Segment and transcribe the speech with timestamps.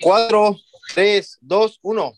[0.00, 0.56] 4,
[0.94, 2.12] 3, 2, 1.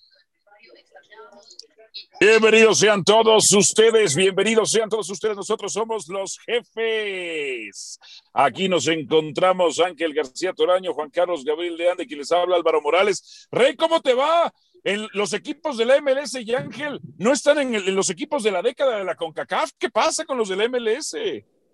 [2.20, 5.36] Bienvenidos sean todos ustedes, bienvenidos sean todos ustedes.
[5.36, 7.98] Nosotros somos los jefes.
[8.32, 12.82] Aquí nos encontramos Ángel García Toraño, Juan Carlos Gabriel de Ande, quien les habla Álvaro
[12.82, 13.46] Morales.
[13.52, 14.52] Rey, ¿cómo te va?
[14.82, 18.50] En los equipos de la MLS y Ángel no están en, en los equipos de
[18.50, 19.70] la década de la CONCACAF.
[19.78, 21.16] ¿Qué pasa con los de la MLS?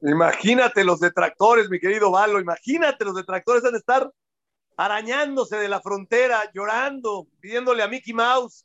[0.03, 4.11] Imagínate los detractores, mi querido Valo, imagínate los detractores van a estar
[4.77, 8.65] arañándose de la frontera, llorando, pidiéndole a Mickey Mouse.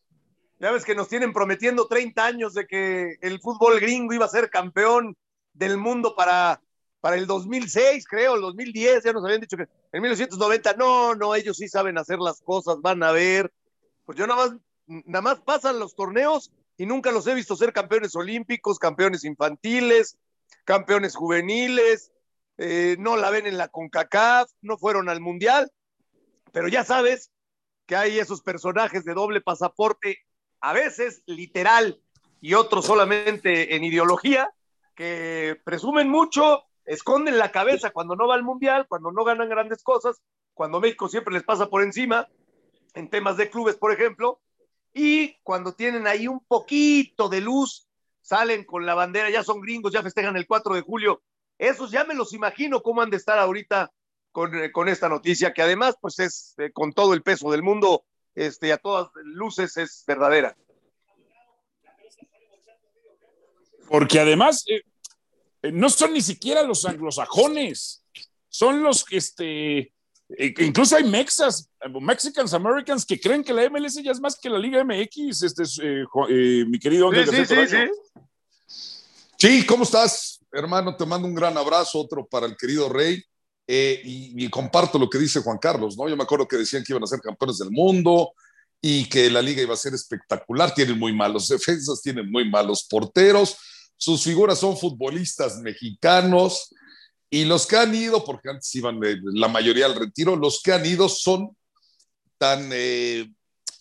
[0.60, 4.30] Ya ves que nos tienen prometiendo 30 años de que el fútbol gringo iba a
[4.30, 5.16] ser campeón
[5.54, 6.62] del mundo para,
[7.00, 11.34] para el 2006, creo, el 2010, ya nos habían dicho que en 1990, no, no,
[11.34, 13.52] ellos sí saben hacer las cosas, van a ver.
[14.06, 14.58] Pues yo nada más,
[15.06, 20.18] nada más pasan los torneos y nunca los he visto ser campeones olímpicos, campeones infantiles,
[20.66, 22.12] campeones juveniles,
[22.58, 25.72] eh, no la ven en la CONCACAF, no fueron al Mundial,
[26.52, 27.32] pero ya sabes
[27.86, 30.20] que hay esos personajes de doble pasaporte,
[30.62, 32.02] a veces literal
[32.42, 34.52] y otros solamente en ideología,
[34.96, 39.84] que presumen mucho, esconden la cabeza cuando no va al Mundial, cuando no ganan grandes
[39.84, 40.22] cosas,
[40.54, 42.28] cuando México siempre les pasa por encima,
[42.94, 44.42] en temas de clubes, por ejemplo,
[44.94, 47.88] y cuando tienen ahí un poquito de luz,
[48.22, 51.22] salen con la bandera, ya son gringos, ya festejan el 4 de julio.
[51.58, 53.92] Esos ya me los imagino cómo han de estar ahorita
[54.32, 57.64] con, eh, con esta noticia, que además, pues es eh, con todo el peso del
[57.64, 60.56] mundo, este, a todas luces es verdadera.
[63.88, 64.84] Porque además, eh,
[65.72, 68.04] no son ni siquiera los anglosajones,
[68.48, 69.94] son los que, este,
[70.38, 71.70] incluso hay mexas,
[72.02, 75.64] Mexicans Americans, que creen que la MLS ya es más que la Liga MX, este,
[75.84, 77.78] eh, eh, mi querido Sí, sí, sí, sí.
[79.38, 80.96] Sí, ¿cómo estás, hermano?
[80.96, 83.24] Te mando un gran abrazo, otro para el querido Rey.
[83.72, 86.10] Eh, y, y, comparto lo que dice Juan Carlos, ¿no?
[86.10, 88.34] Yo me acuerdo que decían que iban a ser campeones del mundo
[88.82, 90.74] y que la liga iba a ser espectacular.
[90.74, 93.58] Tienen muy malos defensas, tienen muy malos porteros.
[93.96, 96.74] Sus figuras son futbolistas mexicanos
[97.30, 100.74] y los que han ido, porque antes iban eh, la mayoría al retiro, los que
[100.74, 101.56] han ido son
[102.40, 103.30] tan, eh,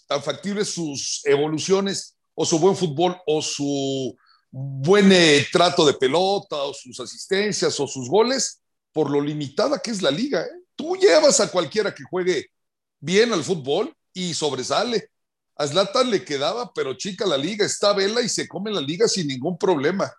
[0.06, 4.14] tan factibles sus evoluciones o su buen fútbol o su
[4.50, 8.60] buen eh, trato de pelota o sus asistencias o sus goles
[8.98, 10.42] por lo limitada que es la liga.
[10.42, 10.64] ¿eh?
[10.74, 12.50] Tú llevas a cualquiera que juegue
[12.98, 15.12] bien al fútbol y sobresale.
[15.54, 19.06] A Zlatan le quedaba, pero chica la liga, está vela y se come la liga
[19.06, 20.12] sin ningún problema.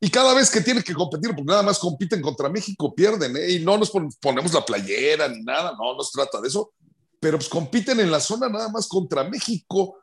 [0.00, 3.50] Y cada vez que tiene que competir, porque nada más compiten contra México, pierden, ¿eh?
[3.50, 6.72] y no nos pon ponemos la playera ni nada, no nos trata de eso,
[7.20, 9.98] pero pues compiten en la zona nada más contra México.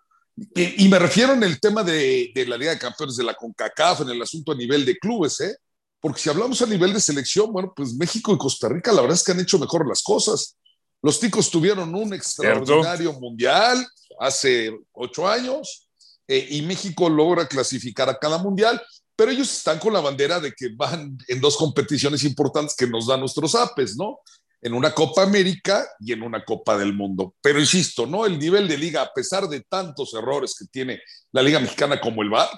[0.54, 3.34] Y, y me refiero en el tema de, de, la Liga de Campeones de la
[3.34, 5.58] CONCACAF, en el asunto a nivel de clubes, ¿eh?
[6.02, 9.16] Porque si hablamos a nivel de selección, bueno, pues México y Costa Rica la verdad
[9.16, 10.58] es que han hecho mejor las cosas.
[11.04, 13.20] Los ticos tuvieron un extraordinario ¿Cierto?
[13.20, 13.88] mundial
[14.20, 15.88] hace ocho años
[16.28, 18.82] eh, y México logra clasificar a cada mundial,
[19.16, 23.08] pero ellos están con la bandera de que van en dos competiciones importantes que nos
[23.08, 24.20] dan nuestros apes, ¿no?
[24.62, 27.36] En una Copa América y en una Copa del Mundo.
[27.42, 28.26] Pero insisto, ¿no?
[28.26, 31.02] El nivel de liga, a pesar de tantos errores que tiene
[31.32, 32.50] la Liga Mexicana como el VAR,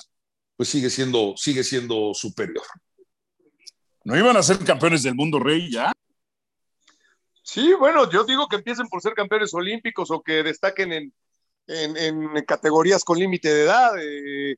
[0.56, 2.64] pues sigue siendo, sigue siendo superior.
[4.04, 5.92] ¿No iban a ser campeones del mundo, Rey, ya?
[7.42, 11.14] Sí, bueno, yo digo que empiecen por ser campeones olímpicos o que destaquen en,
[11.68, 13.92] en, categorías con límite de edad.
[14.02, 14.56] Eh,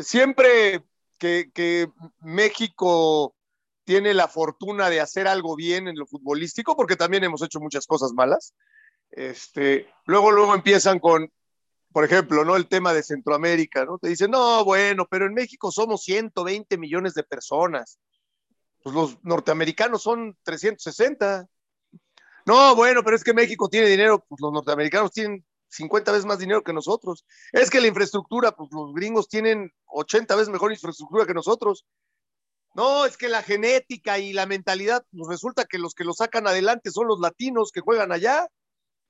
[0.00, 0.82] siempre
[1.18, 1.88] que, que,
[2.20, 3.34] México
[3.84, 7.86] tiene la fortuna de hacer algo bien en lo futbolístico, porque también hemos hecho muchas
[7.86, 8.54] cosas malas,
[9.10, 11.30] este, luego, luego empiezan con,
[11.92, 12.56] por ejemplo, ¿no?
[12.56, 13.98] El tema de Centroamérica, ¿no?
[13.98, 17.98] Te dicen, no, bueno, pero en México somos 120 millones de personas.
[18.86, 21.48] Pues los norteamericanos son 360.
[22.46, 26.38] No, bueno, pero es que México tiene dinero, pues los norteamericanos tienen 50 veces más
[26.38, 27.26] dinero que nosotros.
[27.50, 31.84] Es que la infraestructura, pues los gringos tienen 80 veces mejor infraestructura que nosotros.
[32.76, 36.46] No, es que la genética y la mentalidad, pues resulta que los que lo sacan
[36.46, 38.46] adelante son los latinos que juegan allá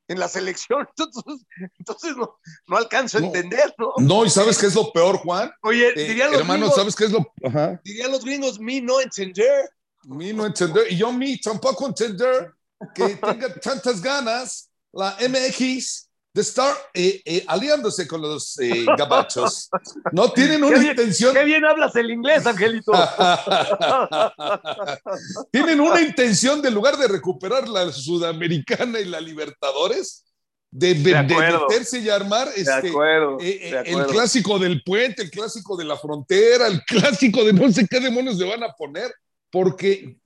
[0.09, 0.87] en la selección.
[0.97, 1.47] Entonces,
[1.79, 3.93] entonces no, no alcanzo a entender, ¿no?
[3.99, 5.51] No, y ¿sabes qué es lo peor, Juan?
[5.63, 7.81] Oye, Eh, dirían los hermano, gringos, ¿sabes qué es lo Ajá.
[7.85, 9.69] dirían los gringos, mi no entender.
[10.05, 12.53] Mi no entender, y yo mi tampoco entender
[12.95, 16.06] que tenga tantas ganas la MX
[16.37, 19.71] de estar eh, eh, aliándose con los eh, gabachos.
[20.13, 21.33] No tienen una bien, intención.
[21.33, 22.93] qué bien hablas el inglés, Angelito.
[25.51, 30.27] tienen una intención de lugar de recuperar la Sudamericana y la Libertadores,
[30.71, 31.69] de, de, De de acuerdo.
[31.71, 36.85] meterse y armar este, acuerdo, el clásico del puente, el clásico de la frontera, el
[36.85, 39.11] clásico de no sé qué demonios le van a poner,
[39.51, 40.19] porque,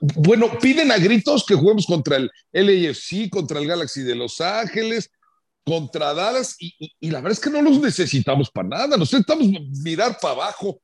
[0.00, 5.10] bueno, piden a gritos que juguemos contra el LAFC, contra el Galaxy de Los Ángeles,
[5.70, 9.46] contra Dallas, y, y la verdad es que no los necesitamos para nada, necesitamos
[9.84, 10.80] mirar para abajo.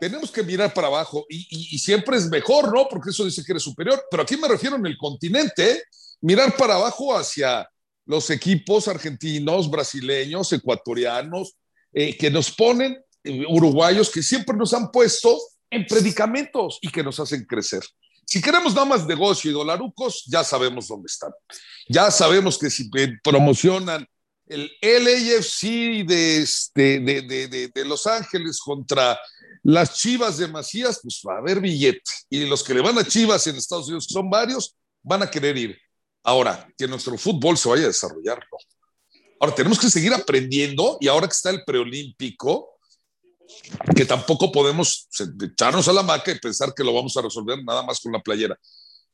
[0.00, 2.88] Tenemos que mirar para abajo y, y, siempre es mejor, ¿no?
[2.88, 5.82] Porque eso dice que eres superior, pero aquí me refiero en el continente, ¿eh?
[6.22, 7.68] mirar para abajo hacia
[8.06, 11.58] los equipos argentinos, brasileños, ecuatorianos,
[11.92, 15.38] eh, que nos ponen, eh, uruguayos, que siempre nos han puesto
[15.68, 17.82] en predicamentos y que nos hacen crecer.
[18.28, 21.32] Si queremos nada más negocio y dolarucos, ya sabemos dónde están.
[21.88, 22.90] Ya sabemos que si
[23.24, 24.06] promocionan
[24.46, 29.18] el LAFC de, este, de, de, de, Los Ángeles contra
[29.62, 32.02] las Chivas de Macías, pues va a haber billete.
[32.28, 35.30] Y los que le van a Chivas en Estados Unidos, que son varios, van a
[35.30, 35.78] querer ir.
[36.22, 38.46] Ahora, que nuestro fútbol se vaya a desarrollar,
[39.40, 42.77] Ahora, tenemos que seguir aprendiendo y ahora que está el preolímpico,
[43.94, 45.08] que tampoco podemos
[45.40, 48.20] echarnos a la maca y pensar que lo vamos a resolver nada más con la
[48.20, 48.58] playera.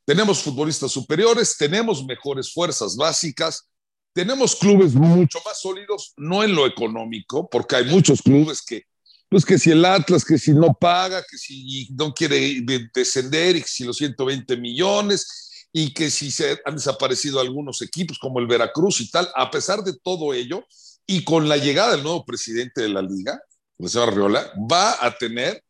[0.04, 3.68] Tenemos futbolistas superiores, tenemos mejores fuerzas básicas,
[4.12, 8.84] tenemos clubes mucho más sólidos, no en lo económico, porque hay muchos clubes que,
[9.28, 12.62] pues que si el Atlas, que si no paga, que si no quiere
[12.94, 18.18] descender y que si los 120 millones y que si se han desaparecido algunos equipos
[18.18, 20.64] como el Veracruz y tal, a pesar de todo ello
[21.06, 23.40] y con la llegada del nuevo presidente de la liga,
[23.78, 25.62] señor Arriola, va a tener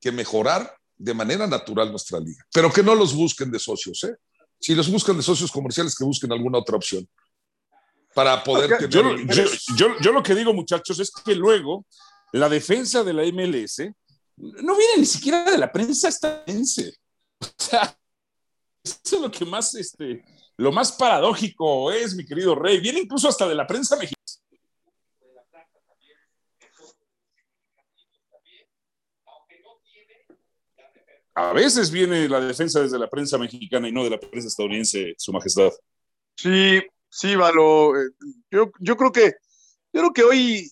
[0.00, 4.14] que mejorar de manera natural nuestra liga, pero que no los busquen de socios, ¿eh?
[4.60, 7.08] Si los buscan de socios comerciales, que busquen alguna otra opción
[8.14, 8.90] para poder tener...
[8.90, 9.44] Yo, yo,
[9.76, 11.84] yo, yo, lo que digo, muchachos, es que luego
[12.32, 13.90] la defensa de la MLS
[14.36, 16.94] no viene ni siquiera de la prensa estadounidense.
[17.40, 17.98] O sea,
[18.84, 20.24] eso es lo que más, este,
[20.56, 22.80] lo más paradójico es, mi querido Rey.
[22.80, 24.21] Viene incluso hasta de la prensa mexicana.
[31.34, 35.14] A veces viene la defensa desde la prensa mexicana y no de la prensa estadounidense,
[35.16, 35.70] Su Majestad.
[36.36, 37.96] Sí, sí, Valo.
[37.98, 38.10] Eh,
[38.50, 39.34] yo, yo creo que
[39.92, 40.70] creo que hoy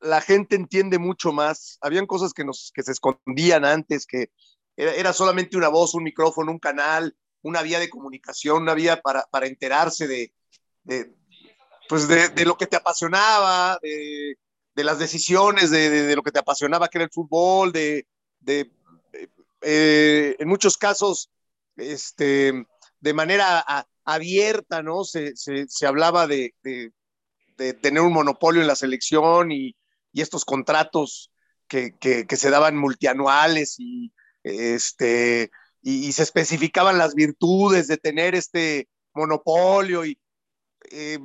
[0.00, 1.78] la gente entiende mucho más.
[1.80, 4.30] Habían cosas que, nos, que se escondían antes, que
[4.76, 9.26] era, solamente una voz, un micrófono, un canal, una vía de comunicación, una vía para,
[9.30, 10.32] para enterarse de,
[10.82, 11.14] de
[11.88, 14.36] pues de, lo que te apasionaba, de,
[14.74, 18.06] de las decisiones, de, lo que te apasionaba, que era el fútbol, de,
[19.64, 21.30] eh, en muchos casos,
[21.76, 22.66] este,
[23.00, 23.64] de manera
[24.04, 25.04] abierta, ¿no?
[25.04, 29.74] Se, se, hablaba de, de, tener un monopolio en la selección y,
[30.12, 31.30] y estos contratos
[31.66, 34.12] que, que, se daban multianuales y,
[34.42, 35.50] este,
[35.82, 40.18] y, se especificaban las virtudes de tener este monopolio y,
[40.90, 41.18] eh,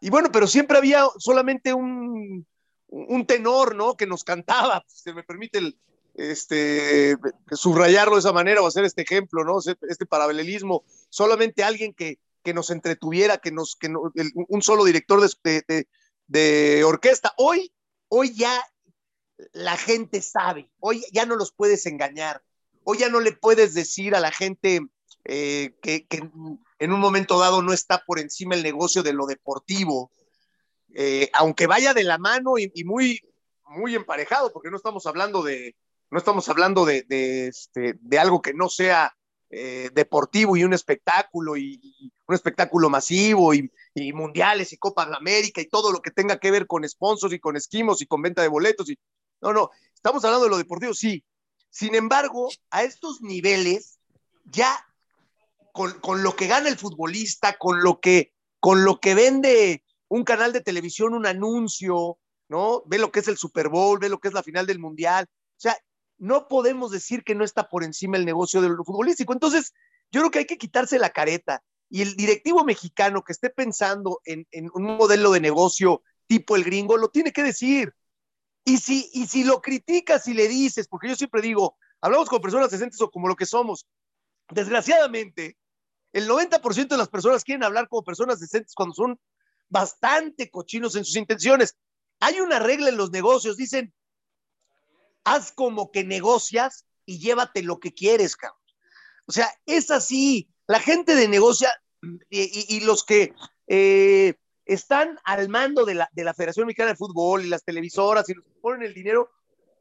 [0.00, 2.46] y bueno, pero siempre había solamente un,
[2.88, 3.96] un tenor, ¿no?
[3.96, 5.78] Que nos cantaba, se me permite el,
[6.16, 7.16] este,
[7.52, 9.58] subrayarlo de esa manera o hacer este ejemplo, ¿no?
[9.88, 15.20] Este paralelismo, solamente alguien que, que nos entretuviera, que nos, que no, un solo director
[15.20, 15.88] de, de,
[16.26, 17.34] de, orquesta.
[17.36, 17.72] Hoy,
[18.08, 18.64] hoy ya
[19.52, 22.42] la gente sabe, hoy ya no los puedes engañar,
[22.84, 24.80] hoy ya no le puedes decir a la gente
[25.24, 26.30] eh, que, que,
[26.78, 30.10] en un momento dado no está por encima el negocio de lo deportivo,
[30.94, 33.20] eh, aunque vaya de la mano y, y muy,
[33.64, 35.74] muy emparejado, porque no estamos hablando de,
[36.10, 39.16] no estamos hablando de, de, este, de algo que no sea
[39.50, 41.80] eh, deportivo y un espectáculo y,
[42.28, 46.38] un espectáculo masivo y, y, mundiales y Copa de América y todo lo que tenga
[46.38, 48.90] que ver con sponsors y con esquimos y con venta de boletos.
[48.90, 48.98] Y,
[49.40, 51.24] no, no, estamos hablando de lo deportivo, sí.
[51.70, 54.00] Sin embargo, a estos niveles,
[54.44, 54.84] ya
[55.72, 60.24] con, con lo que gana el futbolista, con lo que, con lo que vende un
[60.24, 62.82] canal de televisión, un anuncio, ¿no?
[62.86, 65.26] Ve lo que es el Super Bowl, ve lo que es la final del Mundial.
[65.28, 65.76] O sea,
[66.18, 69.32] no podemos decir que no está por encima el negocio de lo futbolístico.
[69.32, 69.72] Entonces,
[70.10, 71.62] yo creo que hay que quitarse la careta.
[71.88, 76.64] Y el directivo mexicano que esté pensando en, en un modelo de negocio tipo el
[76.64, 77.92] gringo, lo tiene que decir.
[78.64, 82.40] Y si, y si lo criticas y le dices, porque yo siempre digo, hablamos con
[82.42, 83.86] personas decentes o como lo que somos,
[84.50, 85.56] desgraciadamente,
[86.12, 89.20] el 90% de las personas quieren hablar como personas decentes cuando son
[89.68, 91.76] bastante cochinos en sus intenciones.
[92.20, 93.92] Hay una regla en los negocios, dicen,
[95.26, 98.60] haz como que negocias y llévate lo que quieres, cabrón.
[99.26, 100.48] O sea, es así.
[100.68, 101.68] La gente de negocia
[102.30, 103.34] y, los que
[103.66, 108.28] eh, están al mando de la, de la, Federación Mexicana de Fútbol y las televisoras
[108.28, 109.30] y los que ponen el dinero,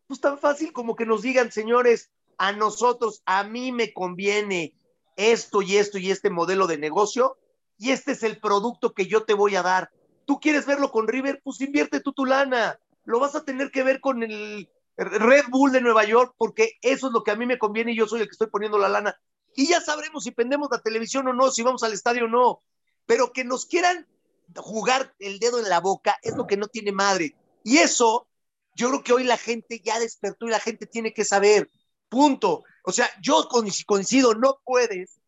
[0.07, 2.09] pues tan fácil como que nos digan, señores,
[2.39, 4.73] a nosotros, a mí me conviene
[5.15, 7.37] esto y esto y este modelo de negocio
[7.77, 9.91] y este es el producto que yo te voy a dar.
[10.25, 11.41] ¿Tú quieres verlo con River?
[11.43, 12.79] Pues invierte tú tu lana.
[13.03, 17.07] Lo vas a tener que ver con el Red Bull de Nueva York, porque eso
[17.07, 18.89] es lo que a mí me conviene y yo soy el que estoy poniendo la
[18.89, 19.19] lana.
[19.55, 22.61] Y ya sabremos si pendemos la televisión o no, si vamos al estadio o no.
[23.05, 24.07] Pero que nos quieran
[24.55, 27.35] jugar el dedo en la boca es lo que no tiene madre.
[27.63, 28.27] Y eso,
[28.73, 31.69] yo creo que hoy la gente ya despertó y la gente tiene que saber.
[32.09, 32.63] Punto.
[32.83, 33.47] O sea, yo
[33.85, 35.19] coincido, no puedes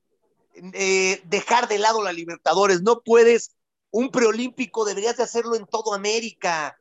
[0.74, 3.56] eh, dejar de lado la Libertadores, no puedes,
[3.92, 6.78] un preolímpico deberías de hacerlo en toda América,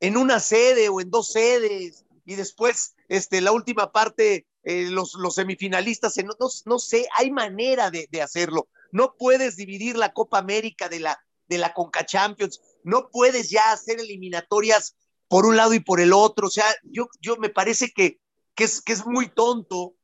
[0.00, 5.14] en una sede o en dos sedes, y después este, la última parte, eh, los,
[5.14, 6.34] los, semifinalistas, no,
[6.66, 8.68] no, sé, hay manera de, de, hacerlo.
[8.92, 13.72] No puedes dividir la Copa América de la, de la Conca Champions, no puedes ya
[13.72, 14.94] hacer eliminatorias
[15.26, 18.20] por un lado y por el otro, o sea, yo, yo me parece que,
[18.54, 19.94] que, es, que es muy tonto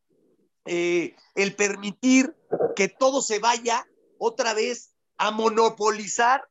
[0.64, 2.35] eh, el permitir
[2.75, 6.49] que todo se vaya otra vez a monopolizar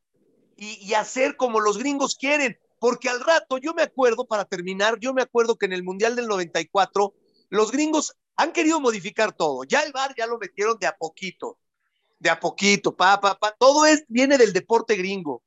[0.56, 2.60] y, hacer como los gringos quieren.
[2.84, 6.18] Porque al rato, yo me acuerdo, para terminar, yo me acuerdo que en el Mundial
[6.18, 7.14] del 94,
[7.48, 9.64] los gringos han querido modificar todo.
[9.64, 11.58] Ya el bar ya lo metieron de a poquito,
[12.20, 13.56] de a poquito, pa, pa, pa.
[13.58, 15.44] Todo es, viene del deporte gringo.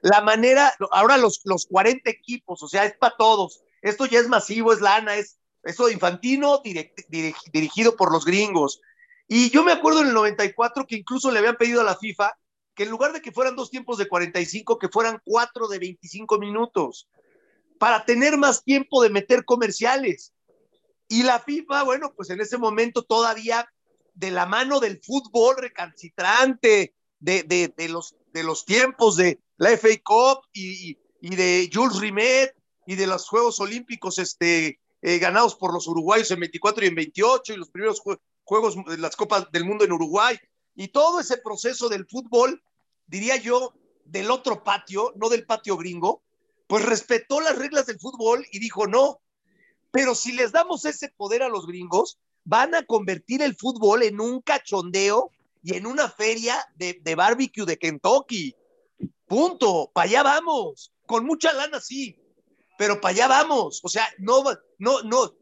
[0.00, 3.62] La manera, ahora los, los 40 equipos, o sea, es para todos.
[3.82, 8.80] Esto ya es masivo, es lana, es, eso infantino direct, dirig, dirigido por los gringos.
[9.28, 12.34] Y yo me acuerdo en el 94 que incluso le habían pedido a la FIFA
[12.74, 16.38] que en lugar de que fueran dos tiempos de 45, que fueran cuatro de 25
[16.38, 17.08] minutos,
[17.78, 20.32] para tener más tiempo de meter comerciales.
[21.08, 23.68] Y la FIFA, bueno, pues en ese momento todavía
[24.14, 29.88] de la mano del fútbol recalcitrante, de, de, los, de los tiempos de la FA
[30.02, 32.54] Cup y, y de Jules Rimet
[32.86, 36.94] y de los Juegos Olímpicos este, eh, ganados por los uruguayos en 24 y en
[36.96, 40.36] 28 y los primeros jue juegos de las Copas del Mundo en Uruguay
[40.74, 42.62] y todo ese proceso del fútbol,
[43.06, 43.74] diría yo,
[44.04, 46.22] del otro patio, no del patio gringo,
[46.66, 49.20] pues respetó las reglas del fútbol y dijo no.
[49.90, 54.20] Pero si les damos ese poder a los gringos, van a convertir el fútbol en
[54.20, 55.30] un cachondeo
[55.62, 58.56] y en una feria de, de barbecue de Kentucky.
[59.26, 62.18] Punto, para allá vamos, con mucha lana sí,
[62.78, 63.80] pero para allá vamos.
[63.82, 64.42] O sea, no,
[64.78, 65.34] no, no,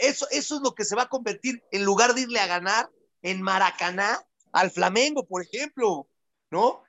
[0.00, 2.90] eso, eso es lo que se va a convertir en lugar de irle a ganar
[3.22, 6.08] en Maracaná al Flamengo, por ejemplo,
[6.50, 6.82] ¿no?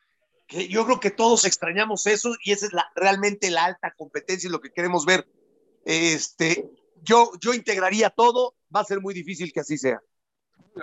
[0.47, 4.47] Que yo creo que todos extrañamos eso y esa es la, realmente la alta competencia
[4.47, 5.27] y lo que queremos ver.
[5.85, 6.69] Este,
[7.03, 10.01] yo, yo integraría todo, va a ser muy difícil que así sea.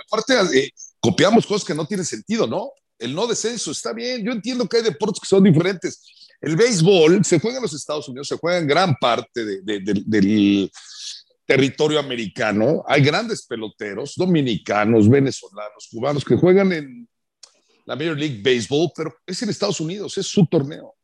[0.06, 2.70] Aparte, eh, copiamos cosas que no tienen sentido, ¿no?
[2.98, 4.24] El no descenso está bien.
[4.24, 6.00] Yo entiendo que hay deportes que son diferentes.
[6.40, 9.80] El béisbol se juega en los Estados Unidos, se juega en gran parte de, de,
[9.80, 10.70] de, del
[11.46, 12.84] territorio americano.
[12.86, 17.08] Hay grandes peloteros, dominicanos, venezolanos, cubanos, que juegan en
[17.86, 20.94] la Major League Baseball, pero es en Estados Unidos, es su torneo.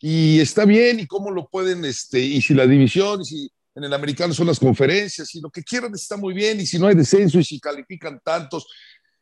[0.00, 3.84] Y está bien, y cómo lo pueden, este, y si la división, y si en
[3.84, 6.86] el americano son las conferencias, y lo que quieran está muy bien, y si no
[6.86, 8.66] hay descenso, y si califican tantos,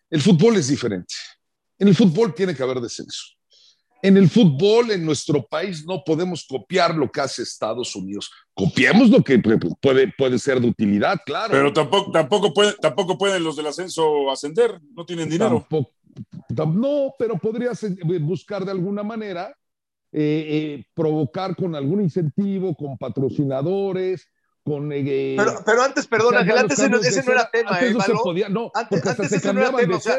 [0.09, 1.15] el fútbol es diferente.
[1.79, 3.25] En el fútbol tiene que haber descenso.
[4.03, 8.31] En el fútbol, en nuestro país, no podemos copiar lo que hace Estados Unidos.
[8.55, 9.39] Copiemos lo que
[9.81, 11.53] puede, puede ser de utilidad, claro.
[11.53, 15.67] Pero tampoco, tampoco, puede, tampoco pueden los del ascenso ascender, no tienen dinero.
[15.69, 15.93] Tampoco,
[16.75, 17.85] no, pero podrías
[18.21, 19.55] buscar de alguna manera
[20.13, 24.27] eh, eh, provocar con algún incentivo, con patrocinadores,
[24.65, 24.93] con...
[24.93, 27.95] Eh, pero, pero, antes, perdón, Ángel, antes ese, no, ese no era tema, antes ¿eh,
[27.95, 30.19] no, se podía, no antes, antes ese no era tema, o sea,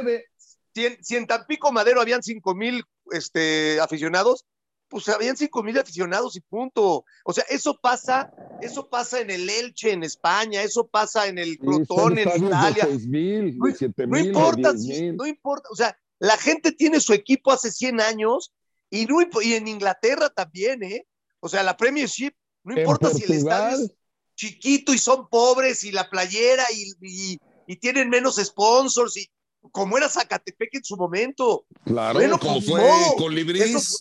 [0.74, 4.46] si, en, si en Tampico Madero habían cinco mil este, aficionados,
[4.92, 7.06] pues habían cinco mil aficionados y punto.
[7.24, 11.58] O sea, eso pasa, eso pasa en el Elche en España, eso pasa en el
[11.58, 12.86] Crotón en Italia.
[12.86, 14.74] De 6, mil, no, de 7, no importa,
[15.14, 18.54] no importa, o sea, la gente tiene su equipo hace 100 años
[18.90, 21.08] y, no, y en Inglaterra también, ¿eh?
[21.40, 23.92] O sea, la Premiership, no importa si el estadio es
[24.36, 29.30] chiquito y son pobres y la playera y, y, y tienen menos sponsors y
[29.72, 31.66] como era Zacatepec en su momento.
[31.86, 33.62] Claro, bueno, como pues, fue no, con Libris.
[33.62, 33.98] Eso,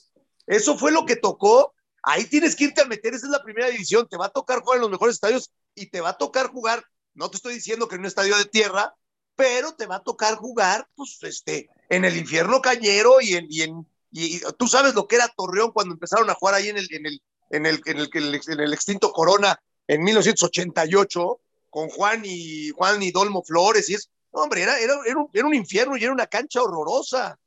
[0.46, 1.74] eso, fue lo que tocó.
[2.02, 4.08] Ahí tienes que irte a meter, esa es la primera división.
[4.08, 6.82] Te va a tocar jugar en los mejores estadios y te va a tocar jugar,
[7.14, 8.94] no te estoy diciendo que en un estadio de tierra,
[9.36, 13.62] pero te va a tocar jugar, pues, este, en el infierno cañero y en, y
[13.62, 16.78] en y, y tú sabes lo que era Torreón cuando empezaron a jugar ahí en
[16.78, 21.40] el, en el, en el, en el, en el, en el extinto Corona en 1988
[21.68, 25.46] con Juan y Juan y Dolmo Flores y es, hombre, era, era, era, un, era,
[25.46, 27.38] un, infierno y era una cancha horrorosa.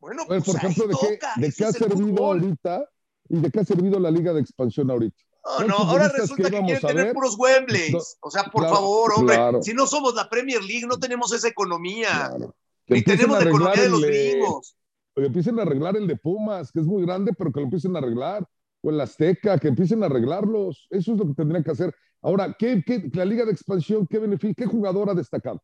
[0.00, 2.40] Bueno, pues, por ejemplo, ¿de qué, ¿de qué ha servido fútbol.
[2.40, 2.84] ahorita
[3.28, 5.22] y de qué ha servido la Liga de Expansión ahorita?
[5.44, 7.92] No, no, ahora resulta que, que quieren tener puros Wembleys.
[7.92, 9.62] No, o sea, por claro, favor, hombre, claro.
[9.62, 12.28] si no somos la Premier League, no tenemos esa economía.
[12.28, 12.54] Claro.
[12.88, 14.76] Ni tenemos la economía de los gringos.
[15.14, 17.94] Que empiecen a arreglar el de Pumas, que es muy grande, pero que lo empiecen
[17.96, 18.46] a arreglar.
[18.82, 20.86] O el Azteca, que empiecen a arreglarlos.
[20.90, 21.94] Eso es lo que tendrían que hacer.
[22.20, 25.62] Ahora, ¿qué, qué, la Liga de Expansión, qué beneficio, qué jugador ha destacado?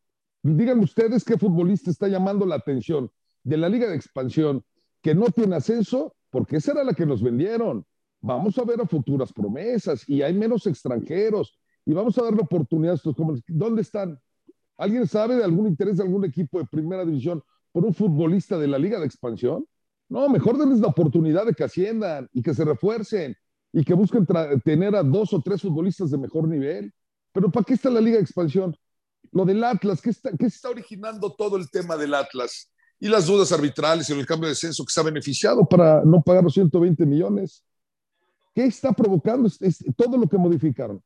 [0.56, 3.10] Díganme ustedes qué futbolista está llamando la atención
[3.44, 4.64] de la Liga de Expansión
[5.02, 7.84] que no tiene ascenso, porque esa era la que nos vendieron.
[8.20, 13.02] Vamos a ver a futuras promesas y hay menos extranjeros y vamos a darle oportunidades.
[13.46, 14.18] ¿Dónde están?
[14.78, 18.68] ¿Alguien sabe de algún interés de algún equipo de primera división por un futbolista de
[18.68, 19.66] la Liga de Expansión?
[20.08, 23.36] No, mejor denles la oportunidad de que asciendan y que se refuercen
[23.72, 24.26] y que busquen
[24.64, 26.92] tener a dos o tres futbolistas de mejor nivel.
[27.32, 28.74] Pero ¿para qué está la Liga de Expansión?
[29.38, 32.72] Lo del Atlas, ¿qué está, qué está originando todo el tema del Atlas?
[32.98, 36.20] Y las dudas arbitrales y el cambio de censo que se ha beneficiado para no
[36.22, 37.62] pagar los 120 millones.
[38.52, 39.48] ¿Qué está provocando
[39.96, 41.00] todo lo que modificaron?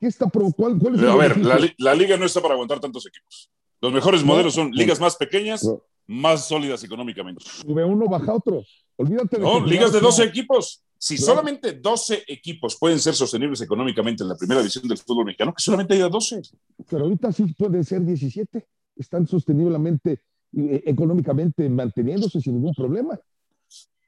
[0.00, 0.88] ¿Qué está provocando?
[1.08, 1.38] A ver,
[1.78, 3.48] la, liga no está para aguantar tantos equipos.
[3.80, 5.64] Los mejores modelos son ligas más pequeñas,
[6.04, 7.44] más sólidas económicamente.
[7.44, 8.64] Sube uno, baja otro.
[8.96, 10.82] Olvídate de No, ligas de 12 equipos.
[10.98, 15.52] Si solamente 12 equipos pueden ser sostenibles económicamente en la primera división del fútbol mexicano,
[15.52, 16.42] que solamente haya 12.
[16.88, 18.66] Pero ahorita sí pueden ser 17.
[18.96, 20.22] Están sosteniblemente,
[20.56, 23.18] eh, económicamente manteniéndose sin ningún problema.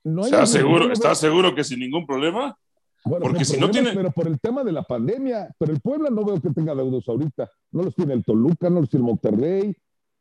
[0.04, 2.56] No ¿Estás seguro, ¿Está seguro que sin ningún problema?
[3.02, 3.92] Porque si no tiene.
[3.92, 7.08] Pero por el tema de la pandemia, pero el Puebla no veo que tenga deudos
[7.08, 7.50] ahorita.
[7.72, 9.76] No los tiene el Toluca, no los tiene Monterrey.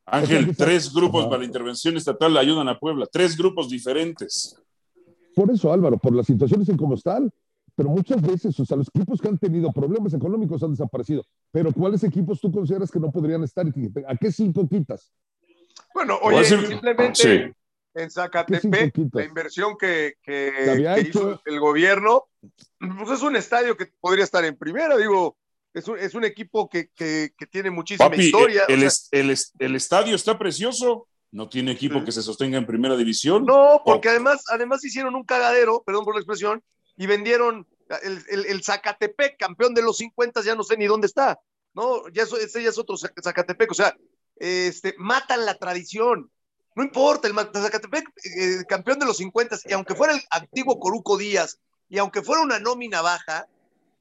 [0.06, 4.58] Ángel, tres grupos para la intervención estatal le ayudan a Puebla, tres grupos diferentes.
[5.38, 7.32] Por eso, Álvaro, por las situaciones en cómo están.
[7.76, 11.24] Pero muchas veces, o sea, los equipos que han tenido problemas económicos han desaparecido.
[11.52, 13.64] Pero ¿cuáles equipos tú consideras que no podrían estar?
[14.08, 15.12] ¿A qué cinco quitas?
[15.94, 17.54] Bueno, oye, simplemente
[17.94, 20.14] en Zacatepec, la inversión que,
[21.06, 22.24] hizo el gobierno,
[22.80, 25.36] pues es un estadio que podría estar en primera, digo,
[25.72, 26.90] es un, es un equipo que,
[27.48, 28.64] tiene muchísima historia.
[28.66, 31.06] El, el, estadio está precioso.
[31.30, 33.44] ¿No tiene equipo que se sostenga en primera división?
[33.44, 36.62] No, porque además, además hicieron un cagadero, perdón por la expresión,
[36.96, 37.66] y vendieron
[38.02, 41.38] el, el, Zacatepec, campeón de los 50, ya no sé ni dónde está,
[41.74, 42.08] ¿no?
[42.08, 43.94] Ya ese ya es otro Zacatepec, o sea,
[44.36, 46.30] este, matan la tradición.
[46.74, 51.18] No importa, el Zacatepec, eh, campeón de los 50, y aunque fuera el antiguo Coruco
[51.18, 51.58] Díaz,
[51.90, 53.46] y aunque fuera una nómina baja,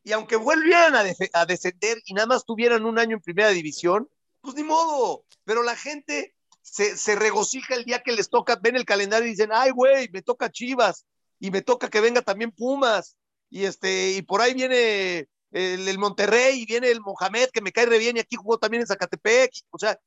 [0.03, 4.07] y aunque volvieran a, a descender y nada más tuvieran un año en primera división,
[4.39, 6.33] pues ni modo, pero la gente
[6.69, 10.21] se, regocija el día que les toca, ven el calendario y dicen, ay, güey, me
[10.21, 11.05] toca Chivas
[11.39, 13.15] y me toca que venga también Pumas
[13.49, 17.85] y este y por ahí viene el, Monterrey y viene el Mohamed que me cae
[17.85, 19.97] re bien y aquí jugó también en Zacatepec, o sea,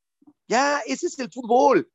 [0.47, 1.89] ya ese es el fútbol.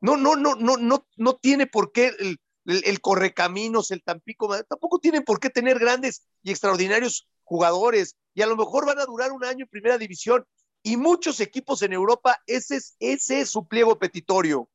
[0.00, 4.98] No, no, no, no, no, no tiene por qué el, el, Correcaminos, el Tampico, tampoco
[4.98, 8.16] tienen por qué tener grandes y extraordinarios jugadores.
[8.34, 10.44] Y a lo mejor van a durar un año en primera división
[10.88, 14.70] y muchos equipos en Europa, ese es, ese es su pliego petitorio.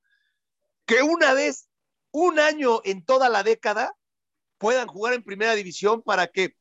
[0.86, 1.70] Que una vez,
[2.12, 3.96] un año en toda la década,
[4.60, 6.56] puedan jugar en primera división para que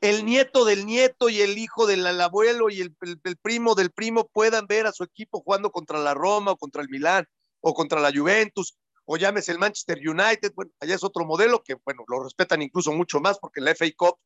[0.00, 2.96] el nieto del nieto y el hijo del abuelo y el,
[3.42, 6.88] primo del primo puedan ver a su equipo jugando contra la Roma o contra el
[6.88, 7.28] Milán
[7.60, 10.54] o contra la Juventus o llámese el Manchester United.
[10.54, 13.74] Bueno, allá es otro modelo que, bueno, lo respetan incluso mucho más porque en la
[13.74, 14.18] FA Cup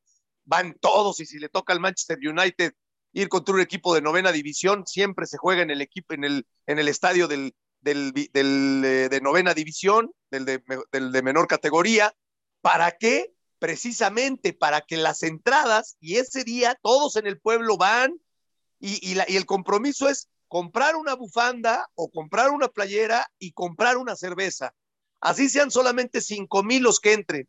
[0.45, 2.73] van todos y si le toca al Manchester United
[3.13, 6.47] ir contra un equipo de novena división, siempre se juega en el equipo, en el,
[6.67, 12.15] en el estadio del, del, eh, de novena división, del de, del de menor categoría.
[12.61, 13.35] ¿Para qué?
[13.59, 18.15] Precisamente para que las entradas y ese día todos en el pueblo van
[18.81, 23.53] y, y, la, y el compromiso es comprar una bufanda o comprar una playera y
[23.53, 24.75] comprar una cerveza.
[25.21, 27.49] Así sean solamente cinco mil los que entren.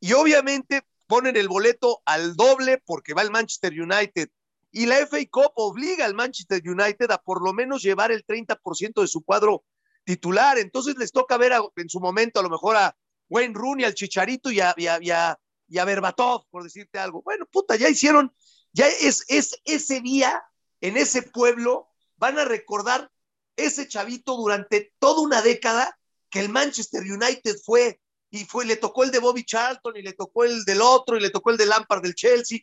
[0.00, 4.28] Y obviamente ponen el boleto al doble porque va el Manchester United
[4.72, 9.02] y la FA Cup obliga al Manchester United a por lo menos llevar el 30%
[9.02, 9.64] de su cuadro
[10.04, 10.58] titular.
[10.58, 12.96] Entonces les toca ver en su momento a lo mejor a
[13.28, 17.22] Wayne Rooney, al Chicharito y a, y a, a, Berbatov, por decirte algo.
[17.22, 18.34] Bueno, puta, ya hicieron,
[18.72, 20.42] ya es, es ese día
[20.80, 23.10] en ese pueblo, van a recordar
[23.56, 25.98] ese chavito durante toda una década
[26.30, 30.14] que el Manchester United fue y fue, le tocó el de Bobby Charlton y le
[30.14, 32.60] tocó el del otro y le tocó el de Lampard del Chelsea.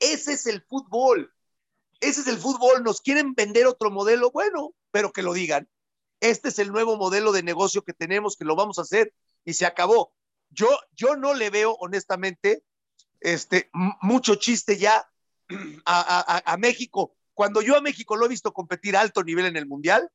[0.00, 1.32] Ese es el fútbol.
[2.02, 5.68] Ese es el fútbol, nos quieren vender otro modelo, bueno, pero que lo digan.
[6.18, 9.54] Este es el nuevo modelo de negocio que tenemos, que lo vamos a hacer y
[9.54, 10.12] se acabó.
[10.50, 12.64] Yo, yo no le veo, honestamente,
[13.20, 15.08] este, mucho chiste ya
[15.84, 17.14] a, México.
[17.34, 20.10] Cuando yo a México lo he visto competir a alto nivel en el Mundial,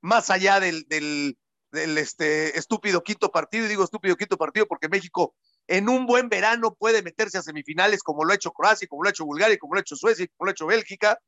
[0.00, 1.36] más allá del, del,
[1.72, 5.34] del este, estúpido quinto partido, y digo estúpido quinto partido porque México
[5.68, 9.08] en un buen verano puede meterse a semifinales como lo ha hecho Croacia, como lo
[9.08, 11.20] ha hecho Bulgaria, como lo ha hecho Suecia, como lo ha hecho Bélgica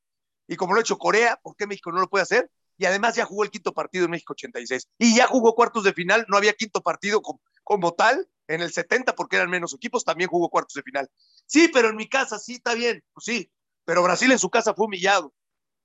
[0.49, 1.39] y como lo ha hecho Corea.
[1.43, 2.51] ¿Por qué México no lo puede hacer?
[2.79, 5.93] Y además ya jugó el quinto partido en México 86 y ya jugó cuartos de
[5.93, 6.25] final.
[6.29, 7.21] No había quinto partido
[7.63, 11.09] como, tal en el 70 porque eran menos equipos, también jugó cuartos de final.
[11.45, 13.53] Sí, pero en mi casa sí está bien, pues sí,
[13.85, 15.35] pero Brasil en su casa fue humillado.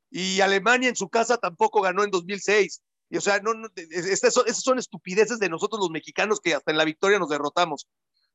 [0.10, 2.82] Y Alemania en su casa tampoco ganó en 2006.
[3.10, 6.78] Y, o sea, no, no esas son estupideces de nosotros los mexicanos que hasta en
[6.78, 7.88] la victoria nos derrotamos.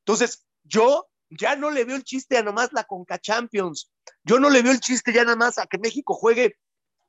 [0.05, 3.91] Entonces, yo ya no le veo el chiste a nomás la Conca Champions.
[4.23, 6.57] Yo no le veo el chiste ya nada más a que México juegue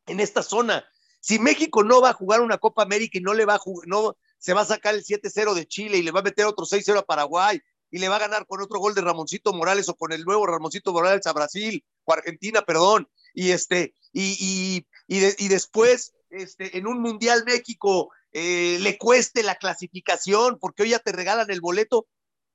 [0.07, 0.85] en esta zona.
[1.21, 4.17] Si México no va a jugar una Copa América y no le va a no
[4.39, 6.99] se va a sacar el 7-0 de Chile y le va a meter otro 6-0
[6.99, 7.61] a Paraguay
[7.93, 10.47] y le va a ganar con otro gol de Ramoncito Morales o con el nuevo
[10.47, 13.09] Ramoncito Morales a Brasil o Argentina, perdón.
[13.35, 19.57] Y este, y, y, y, después, este, en un Mundial México eh, le cueste la
[19.57, 22.07] clasificación porque hoy ya te regalan el boleto.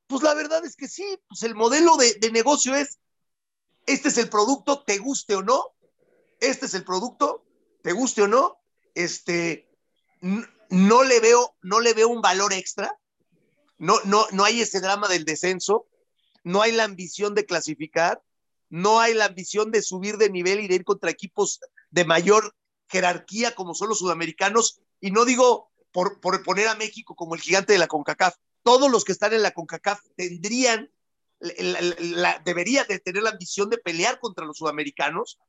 [0.07, 2.97] Pues la verdad es que sí, pues el modelo de, de negocio es,
[3.85, 5.75] este es el producto, te guste o no,
[6.39, 7.43] este es el producto,
[7.83, 8.57] te guste o no,
[8.95, 9.69] este,
[10.69, 12.97] no le veo, no le veo un valor extra,
[13.77, 15.87] no, no, no hay ese drama del descenso,
[16.43, 18.23] no hay la ambición de clasificar,
[18.69, 21.59] no hay la ambición de subir de nivel y de ir contra equipos
[21.91, 22.55] de mayor
[22.87, 27.41] jerarquía como son los sudamericanos, y no digo por, por poner a México como el
[27.41, 28.35] gigante de la CONCACAF,
[28.67, 30.91] todos los que están en la CONCACAF tendrían,
[31.39, 35.39] la, deberían de tener la ambición de pelear contra los sudamericanos,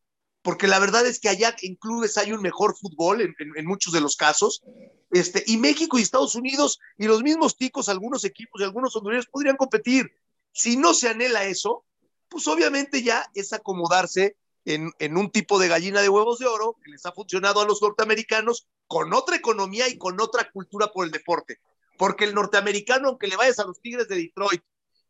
[0.41, 4.01] porque la verdad es que allá en clubes hay un mejor fútbol en, muchos de
[4.01, 4.63] los casos,
[5.11, 9.27] este, y México y Estados Unidos y los mismos ticos, algunos equipos y algunos hondureños
[9.27, 10.13] podrían competir.
[10.53, 11.85] Si no se anhela eso,
[12.29, 16.93] pues obviamente ya es acomodarse en, un tipo de gallina de huevos de oro que
[16.93, 21.11] les ha funcionado a los norteamericanos con otra economía y con otra cultura por el
[21.11, 21.59] deporte.
[21.99, 24.63] Porque el norteamericano, aunque le vayas a los Tigres de Detroit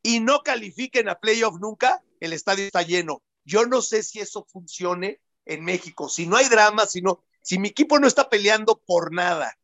[0.02, 3.22] y no califiquen a playoff nunca, el estadio está lleno.
[3.44, 6.08] Yo no sé si eso funcione en México.
[6.08, 9.56] Si no hay drama, si, no, si mi equipo no está peleando por nada,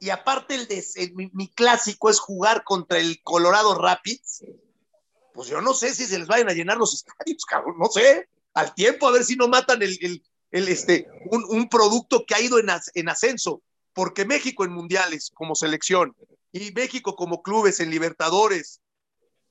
[0.00, 0.84] y aparte el de,
[1.32, 4.44] mi, clásico es jugar contra el Colorado Rapids,
[5.34, 8.28] pues yo no sé si se les vayan a llenar los estadios, cabrón, no sé,
[8.54, 13.08] al tiempo, a ver si no matan el, este, un, producto que ha ido en
[13.08, 16.14] ascenso, porque México en mundiales como selección
[16.52, 18.80] y México como clubes en Libertadores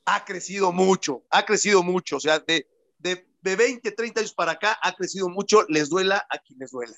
[0.05, 2.67] ha crecido mucho, ha crecido mucho, o sea, de,
[2.99, 6.71] de, de 20, 30 años para acá ha crecido mucho, les duela a quien les
[6.71, 6.95] duela.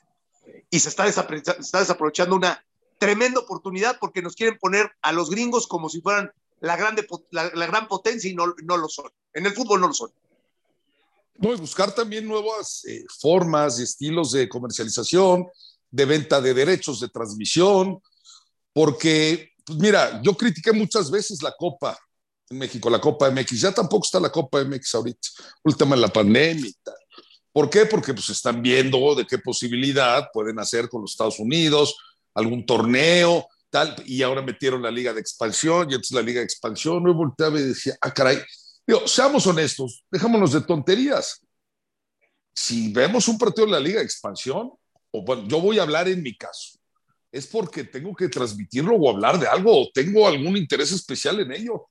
[0.70, 1.22] Y se está, se
[1.60, 2.64] está desaprovechando una
[3.00, 7.50] tremenda oportunidad porque nos quieren poner a los gringos como si fueran la, grande, la,
[7.54, 9.10] la gran potencia y no, no, lo son.
[9.34, 10.12] En el fútbol no lo son.
[11.38, 15.48] No, buscar también nuevas eh, formas y estilos de comercialización,
[15.92, 18.00] de venta de derechos de transmisión,
[18.74, 21.98] porque, pues mira, yo critiqué muchas veces la Copa
[22.50, 25.30] en México, la Copa MX, ya tampoco está la Copa MX ahorita,
[25.64, 26.96] última en la pandemia y tal.
[27.52, 27.86] ¿Por qué?
[27.86, 31.96] Porque pues están viendo de qué posibilidad pueden hacer con los Estados Unidos,
[32.34, 36.46] algún torneo, tal, y ahora metieron la liga de expansión, y entonces la liga de
[36.46, 38.40] expansión, yo volteaba y decía, ah, caray,
[38.86, 41.42] digo, seamos honestos, dejémonos de tonterías.
[42.54, 44.72] Si vemos un partido de la liga de expansión,
[45.12, 46.80] o bueno, yo voy a hablar en mi caso,
[47.32, 51.52] es porque tengo que transmitirlo o hablar de algo, o tengo algún interés especial en
[51.52, 51.88] ello.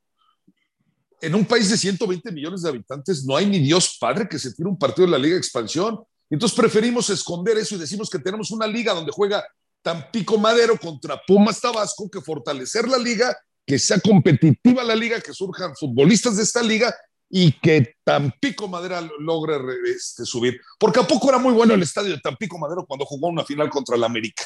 [1.21, 4.53] En un país de 120 millones de habitantes no hay ni Dios padre que se
[4.53, 5.99] tire un partido de la liga de expansión.
[6.31, 9.45] Entonces preferimos esconder eso y decimos que tenemos una liga donde juega
[9.83, 15.33] Tampico Madero contra Pumas Tabasco, que fortalecer la liga, que sea competitiva la liga, que
[15.33, 16.95] surjan futbolistas de esta liga
[17.31, 20.61] y que Tampico Madero logre este, subir.
[20.79, 23.69] Porque a poco era muy bueno el estadio de Tampico Madero cuando jugó una final
[23.69, 24.45] contra el América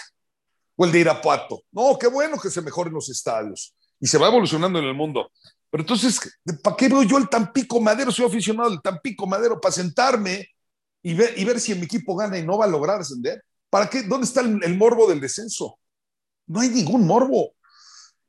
[0.76, 1.62] o el de Irapuato.
[1.70, 5.30] No, qué bueno que se mejoren los estadios y se va evolucionando en el mundo.
[5.70, 6.20] Pero entonces,
[6.62, 8.10] ¿para qué veo yo el Tampico Madero?
[8.10, 10.48] Soy aficionado del Tampico Madero para sentarme
[11.02, 13.42] y ver, y ver si mi equipo gana y no va a lograr ascender.
[13.70, 14.02] ¿Para qué?
[14.02, 15.78] ¿Dónde está el, el, morbo del descenso?
[16.46, 17.54] No hay ningún morbo.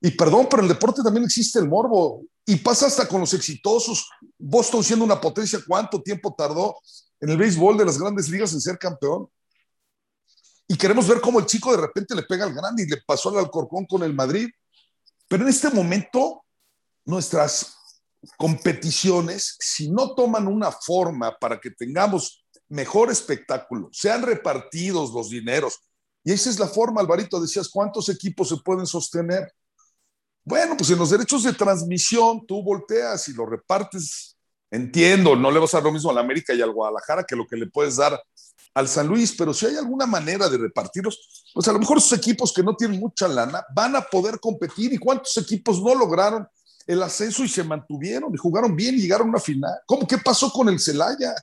[0.05, 2.23] Y perdón, pero en el deporte también existe el morbo.
[2.45, 4.09] Y pasa hasta con los exitosos.
[4.37, 6.75] Boston siendo una potencia, ¿cuánto tiempo tardó
[7.21, 9.29] en el béisbol de las grandes ligas en ser campeón?
[10.67, 13.29] Y queremos ver cómo el chico de repente le pega al grande y le pasó
[13.29, 14.49] al Alcorcón con el Madrid.
[15.29, 16.43] Pero en este momento,
[17.05, 17.73] nuestras
[18.35, 25.79] competiciones, si no toman una forma para que tengamos mejor espectáculo, sean repartidos los dineros.
[26.25, 29.49] Y esa es la forma, Alvarito, decías, ¿cuántos equipos se pueden sostener?
[30.45, 34.37] Bueno, pues en los derechos de transmisión tú volteas y lo repartes.
[34.69, 37.35] Entiendo, no le vas a dar lo mismo a la América y al Guadalajara que
[37.35, 38.21] lo que le puedes dar
[38.73, 42.17] al San Luis, pero si hay alguna manera de repartirlos, pues a lo mejor esos
[42.17, 44.91] equipos que no tienen mucha lana van a poder competir.
[44.93, 46.47] ¿Y cuántos equipos no lograron
[46.87, 49.73] el ascenso y se mantuvieron y jugaron bien y llegaron a una final?
[49.85, 50.07] ¿Cómo?
[50.07, 51.35] ¿Qué pasó con el Celaya?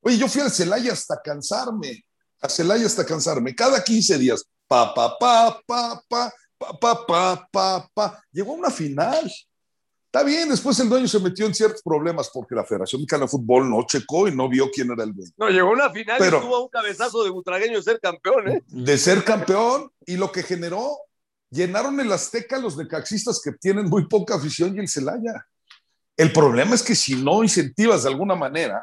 [0.00, 2.04] Oye, yo fui al Celaya hasta cansarme,
[2.40, 6.32] a Celaya hasta cansarme, cada 15 días, pa, pa, pa, pa, pa,
[6.62, 9.30] pa, pa, pa, pa, pa, llegó a una final.
[10.06, 13.28] Está bien, después el dueño se metió en ciertos problemas porque la Federación Mexicana de
[13.28, 15.32] Fútbol no checó y no vio quién era el dueño.
[15.38, 18.48] No, llegó a una final Pero- y tuvo un cabezazo de Butragueño de ser campeón,
[18.48, 18.62] ¿eh?
[18.66, 20.98] De ser campeón y lo que generó,
[21.48, 25.46] llenaron el Azteca los necaxistas que tienen muy poca afición y el Celaya.
[26.14, 28.82] El problema es que si no incentivas de alguna manera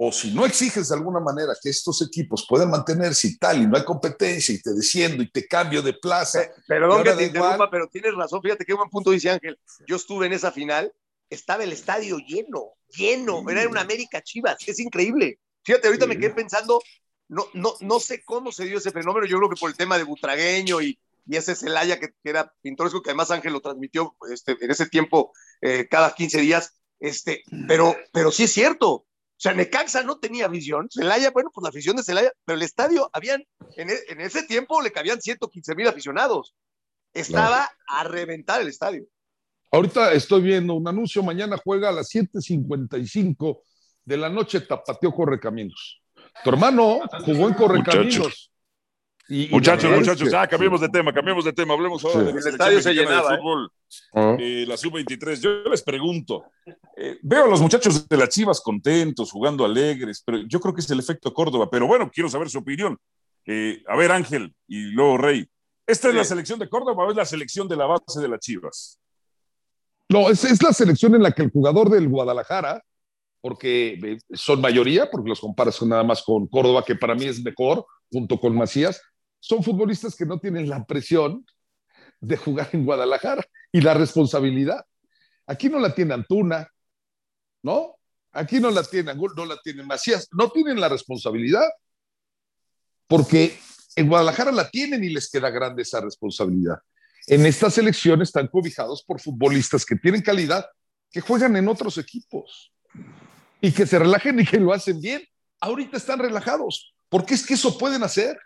[0.00, 3.66] o si no exiges de alguna manera que estos equipos puedan mantenerse y tal, y
[3.66, 6.48] no hay competencia, y te desciendo y te cambio de plaza.
[6.68, 7.68] Perdón que te interrumpa, igual.
[7.68, 8.40] pero tienes razón.
[8.40, 9.58] Fíjate qué buen punto dice Ángel.
[9.88, 10.92] Yo estuve en esa final,
[11.28, 13.42] estaba el estadio lleno, lleno.
[13.50, 15.40] Era una América Chivas, es increíble.
[15.64, 16.80] Fíjate, ahorita me quedé pensando,
[17.26, 19.26] no, no, no sé cómo se dio ese fenómeno.
[19.26, 22.54] Yo creo que por el tema de Butragueño y, y ese Celaya que, que era
[22.62, 26.74] pintoresco, que además Ángel lo transmitió este, en ese tiempo eh, cada 15 días.
[27.00, 29.06] Este, pero, pero sí es cierto.
[29.38, 30.88] O sea, Necaxa no tenía visión.
[30.90, 33.44] Celaya, bueno, pues la afición de Celaya, pero el estadio, habían,
[33.76, 36.56] en, e- en ese tiempo le cabían 115 mil aficionados.
[37.14, 39.06] Estaba a reventar el estadio.
[39.70, 43.60] Ahorita estoy viendo un anuncio, mañana juega a las 7.55
[44.04, 46.02] de la noche Tapateo Correcaminos.
[46.42, 48.50] Tu hermano jugó en Correcaminos.
[49.30, 51.74] Y Muchachos, muchachos, ah, cambiemos de tema, cambiemos de tema.
[51.74, 52.24] Hablemos ahora Sí.
[52.26, 53.38] de la El selección estadio se mexicana de ¿eh?
[53.38, 53.72] fútbol,
[54.14, 54.36] Ah.
[54.38, 55.40] eh, la sub-23.
[55.40, 56.44] Yo les pregunto,
[56.96, 60.80] eh, veo a los muchachos de las Chivas contentos, jugando alegres, pero yo creo que
[60.80, 61.68] es el efecto Córdoba.
[61.70, 62.96] Pero bueno, quiero saber su opinión.
[63.44, 65.46] Eh, a ver, Ángel y luego Rey,
[65.86, 68.40] ¿esta es la selección de Córdoba o es la selección de la base de las
[68.40, 68.98] Chivas?
[70.08, 72.82] No, es, es la selección en la que el jugador del Guadalajara,
[73.42, 77.42] porque son mayoría, porque los comparas con nada más con Córdoba, que para mí es
[77.42, 79.00] mejor, junto con Macías,
[79.40, 81.46] son futbolistas que no tienen la presión
[82.20, 84.84] de jugar en Guadalajara y la responsabilidad.
[85.46, 86.68] Aquí no la tiene Antuna,
[87.62, 87.96] ¿no?
[88.32, 91.66] Aquí no la tiene Angulo, no la tiene Macías, no tienen la responsabilidad,
[93.06, 93.58] porque
[93.96, 96.78] en Guadalajara la tienen y les queda grande esa responsabilidad.
[97.26, 100.66] En esta selección están cobijados por futbolistas que tienen calidad,
[101.10, 102.72] que juegan en otros equipos
[103.60, 105.22] y que se relajen y que lo hacen bien.
[105.60, 108.38] Ahorita están relajados, porque es que eso pueden hacer.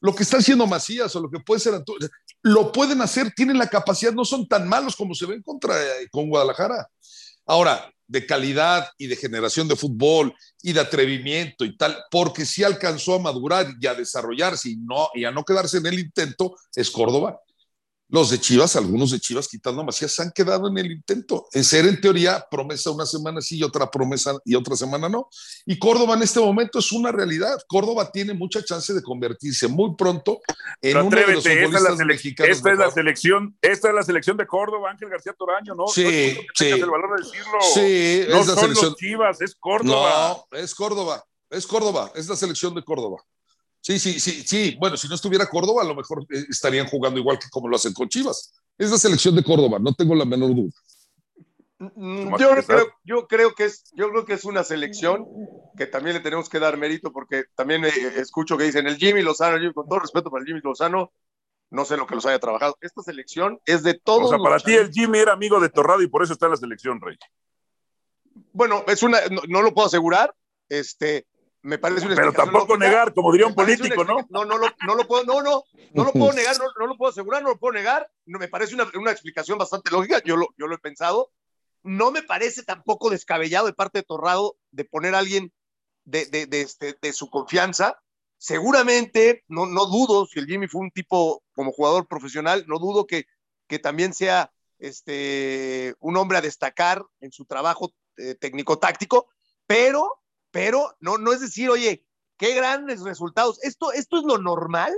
[0.00, 2.08] Lo que está haciendo Macías o lo que puede ser Antuna,
[2.42, 6.08] lo pueden hacer, tienen la capacidad, no son tan malos como se ven contra, eh,
[6.10, 6.88] con Guadalajara.
[7.46, 12.64] Ahora, de calidad y de generación de fútbol y de atrevimiento y tal, porque sí
[12.64, 16.56] alcanzó a madurar y a desarrollarse y, no, y a no quedarse en el intento,
[16.74, 17.38] es Córdoba.
[18.12, 21.46] Los de Chivas, algunos de Chivas, quitando a Macías, se han quedado en el intento.
[21.52, 25.28] En ser, en teoría, promesa una semana sí y otra promesa y otra semana no.
[25.64, 27.56] Y Córdoba en este momento es una realidad.
[27.68, 30.40] Córdoba tiene mucha chance de convertirse muy pronto
[30.82, 32.56] en uno de los atrévete, esta es la, futbolistas selec- mexicanos.
[32.56, 35.86] esta es la selección, esta es la selección de Córdoba, Ángel García Toraño, ¿no?
[35.86, 36.68] Sí, no es que sí.
[36.70, 37.58] el valor de decirlo.
[37.74, 38.86] Sí, no es la son selección.
[38.90, 40.44] los Chivas, es Córdoba.
[40.50, 43.22] No, es Córdoba, es Córdoba, es la selección de Córdoba.
[43.80, 44.76] Sí, sí, sí, sí.
[44.78, 47.76] Bueno, si no estuviera Córdoba, a lo mejor eh, estarían jugando igual que como lo
[47.76, 48.52] hacen con Chivas.
[48.76, 50.72] Es la selección de Córdoba, no tengo la menor duda.
[51.78, 55.26] Mm, Yo ¿qué creo, yo creo que es, yo creo que es una selección
[55.78, 59.22] que también le tenemos que dar mérito porque también eh, escucho que dicen el Jimmy
[59.22, 61.10] Lozano, yo, con todo respeto para el Jimmy Lozano,
[61.70, 62.76] no sé lo que los haya trabajado.
[62.82, 64.26] Esta selección es de todos.
[64.26, 66.52] O sea, para ti el Jimmy era amigo de Torrado y por eso está en
[66.52, 67.16] la selección, Rey.
[68.52, 70.34] Bueno, es una, no, no lo puedo asegurar.
[70.68, 71.26] Este,
[71.62, 72.88] me parece una Pero tampoco lógica.
[72.88, 74.26] negar, como diría un político, ¿no?
[74.30, 76.96] No, no, lo, no lo puedo, no, no, no lo puedo negar, no, no lo
[76.96, 78.10] puedo asegurar, no lo puedo negar.
[78.26, 81.30] No, me parece una, una explicación bastante lógica, yo lo, yo lo he pensado.
[81.82, 85.52] No me parece tampoco descabellado de parte de Torrado de poner a alguien
[86.04, 88.00] de, de, de, este, de su confianza.
[88.36, 93.06] Seguramente, no, no dudo, si el Jimmy fue un tipo como jugador profesional, no dudo
[93.06, 93.26] que,
[93.66, 99.28] que también sea este, un hombre a destacar en su trabajo eh, técnico-táctico,
[99.66, 100.19] pero,
[100.50, 102.04] pero no, no es decir, oye,
[102.36, 103.62] qué grandes resultados.
[103.62, 104.92] Esto, esto es lo normal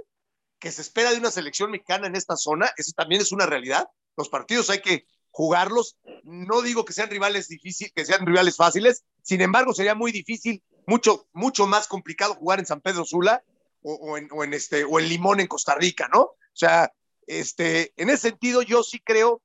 [0.59, 3.89] que se espera de una selección mexicana en esta zona, eso también es una realidad.
[4.17, 5.99] Los partidos hay que jugarlos.
[6.23, 9.03] No digo que sean rivales difíciles, que sean rivales fáciles.
[9.23, 13.43] Sin embargo, sería muy difícil, mucho, mucho más complicado jugar en San Pedro Sula
[13.83, 13.95] o,
[14.31, 16.21] o en, este, o en Limón en Costa Rica, ¿no?
[16.21, 16.93] O sea,
[17.27, 19.43] este, en ese sentido, yo sí creo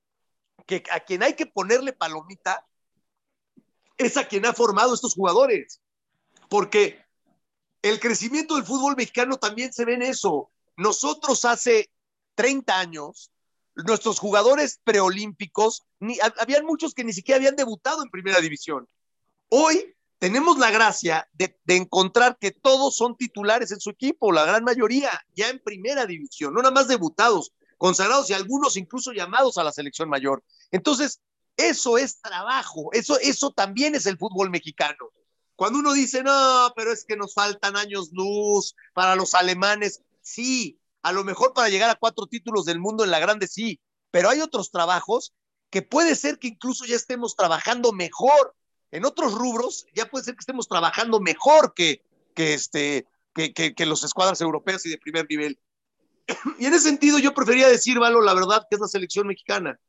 [0.65, 2.65] que a quien hay que ponerle palomita
[3.97, 5.81] es a quien ha formado estos jugadores.
[6.49, 6.99] Porque
[7.81, 10.49] el crecimiento del fútbol mexicano también se ve en eso.
[10.75, 11.89] Nosotros hace
[12.36, 13.31] 30 años,
[13.75, 18.88] nuestros jugadores preolímpicos, ni, habían muchos que ni siquiera habían debutado en primera división.
[19.49, 24.45] Hoy tenemos la gracia de, de, encontrar que todos son titulares en su equipo, la
[24.45, 29.57] gran mayoría ya en primera división, no nada más debutados, consagrados y algunos incluso llamados
[29.57, 30.43] a la selección mayor.
[30.71, 31.21] Entonces,
[31.55, 35.10] eso es trabajo, eso, eso también es el fútbol mexicano.
[35.57, 40.79] Cuando uno dice, no, pero es que nos faltan años luz para los alemanes, sí,
[41.01, 44.29] a lo mejor para llegar a cuatro títulos del mundo en la grande, sí, pero
[44.29, 45.33] hay otros trabajos
[45.71, 48.55] que puede ser que incluso ya estemos trabajando mejor.
[48.91, 52.03] En otros rubros, ya puede ser que estemos trabajando mejor que,
[52.35, 55.59] que, este, que, que, que los escuadras europeas y de primer nivel.
[56.59, 59.79] Y en ese sentido, yo prefería decir, Valo, la verdad, que es la selección mexicana.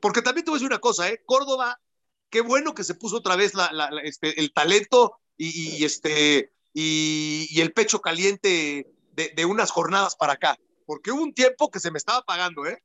[0.00, 1.22] Porque también te voy a decir una cosa, ¿eh?
[1.24, 1.80] Córdoba,
[2.34, 5.84] qué bueno que se puso otra vez la, la, la, este, el talento y, y
[5.84, 10.58] este, y, y, el pecho caliente de, de, unas jornadas para acá.
[10.84, 12.82] Porque hubo un tiempo que se me estaba pagando, ¿eh?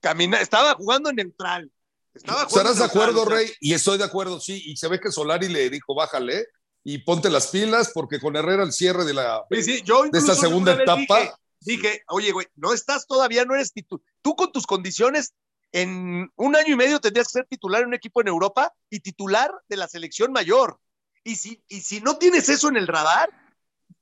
[0.00, 1.70] Camina, estaba jugando en neutral.
[2.12, 3.52] Estaba ¿Estarás de acuerdo, neutral, Rey?
[3.60, 4.60] Y estoy de acuerdo, sí.
[4.66, 6.48] Y se ve que Solari le dijo, bájale
[6.82, 10.18] y ponte las pilas, porque con Herrera el cierre de, la, sí, sí, yo de
[10.18, 11.38] esta segunda etapa.
[11.60, 14.04] Dije, dije, oye, güey, no estás todavía, no eres titular.
[14.22, 15.34] Tú con tus condiciones,
[15.76, 19.00] en un año y medio tendrías que ser titular en un equipo en Europa y
[19.00, 20.80] titular de la selección mayor.
[21.22, 23.28] Y si, y si no tienes eso en el radar,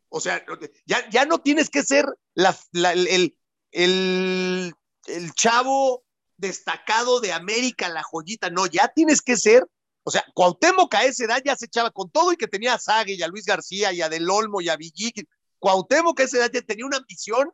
[0.09, 0.45] o sea,
[0.87, 3.37] ya, ya no tienes que ser la, el,
[3.73, 4.75] el,
[5.07, 6.05] el, chavo
[6.37, 9.67] destacado de América, la joyita, no, ya tienes que ser,
[10.05, 12.79] o sea, Cuauhtémoc a esa edad ya se echaba con todo y que tenía a
[12.79, 15.27] Sague y a Luis García y a Del Olmo y a Villiqui,
[15.59, 17.51] Cuauhtémoc a esa edad ya tenía una ambición,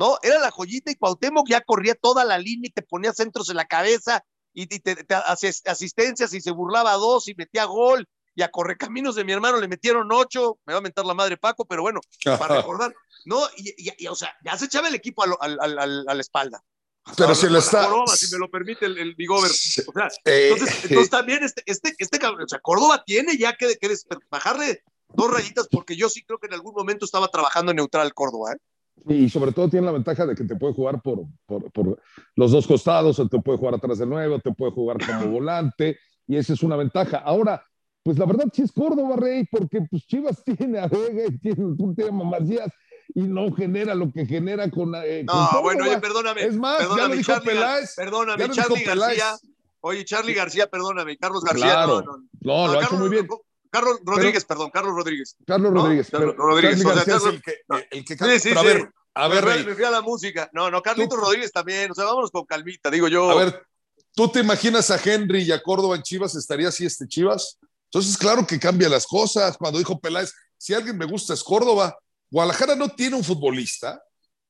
[0.00, 0.16] ¿no?
[0.22, 3.56] Era la joyita y Cuauhtémoc ya corría toda la línea y te ponía centros en
[3.56, 7.66] la cabeza y, y te, te hacía asistencias y se burlaba a dos y metía
[7.66, 11.12] gol y a Correcaminos de mi hermano le metieron ocho, me va a mentar la
[11.12, 12.94] madre Paco, pero bueno, para recordar,
[13.26, 13.42] ¿no?
[13.58, 16.20] Y, y, y, o sea, ya se echaba el equipo al, al, al, a la
[16.20, 16.64] espalda.
[17.16, 17.84] Pero si lo está.
[17.84, 19.50] Córdoba, si me lo permite el, el Bigover.
[19.50, 23.76] O sea, eh, entonces, entonces, también este, este, este o sea, Córdoba tiene ya que,
[23.76, 23.94] que
[24.30, 28.52] bajarle dos rayitas, porque yo sí creo que en algún momento estaba trabajando neutral Córdoba,
[28.52, 28.58] ¿eh?
[29.08, 32.00] Y sobre todo tiene la ventaja de que te puede jugar por, por, por
[32.36, 35.98] los dos costados, o te puede jugar atrás de nuevo, te puede jugar como volante,
[36.26, 37.18] y esa es una ventaja.
[37.18, 37.62] Ahora,
[38.02, 41.76] pues la verdad sí es Córdoba, Rey, porque pues Chivas tiene a Vega y tiene,
[41.76, 42.72] tú tienes a Macías
[43.14, 44.94] y no genera lo que genera con.
[44.94, 46.42] Eh, no, con bueno, oye, perdóname.
[46.44, 47.94] Es más, perdóname, ya lo dijo Charlie, Peláez.
[47.96, 49.38] Perdóname, Charlie García.
[49.82, 51.64] Oye, Charlie García, perdóname, Carlos García.
[51.64, 52.02] Claro.
[52.02, 53.26] No, no, no, lo ha hecho muy bien.
[53.70, 55.36] Carlos Rodríguez, pero, perdón, Carlos Rodríguez.
[55.46, 56.10] Carlos Rodríguez.
[56.10, 56.84] Carlos Rodríguez.
[56.84, 57.54] O sea, Carlos, es el que,
[57.90, 58.88] el que sí, sí, pero a ver, sí.
[59.14, 60.50] a ver, me, a la música.
[60.52, 61.24] No, no, Carlitos ¿Tú?
[61.24, 61.90] Rodríguez también.
[61.90, 63.30] O sea, vámonos con calmita, digo yo.
[63.30, 63.62] A ver,
[64.14, 66.34] ¿tú te imaginas a Henry y a Córdoba en Chivas?
[66.34, 67.58] ¿Estaría así este Chivas?
[67.84, 69.56] Entonces, claro que cambia las cosas.
[69.56, 71.96] Cuando dijo Peláez, si alguien me gusta es Córdoba.
[72.30, 74.00] Guadalajara no tiene un futbolista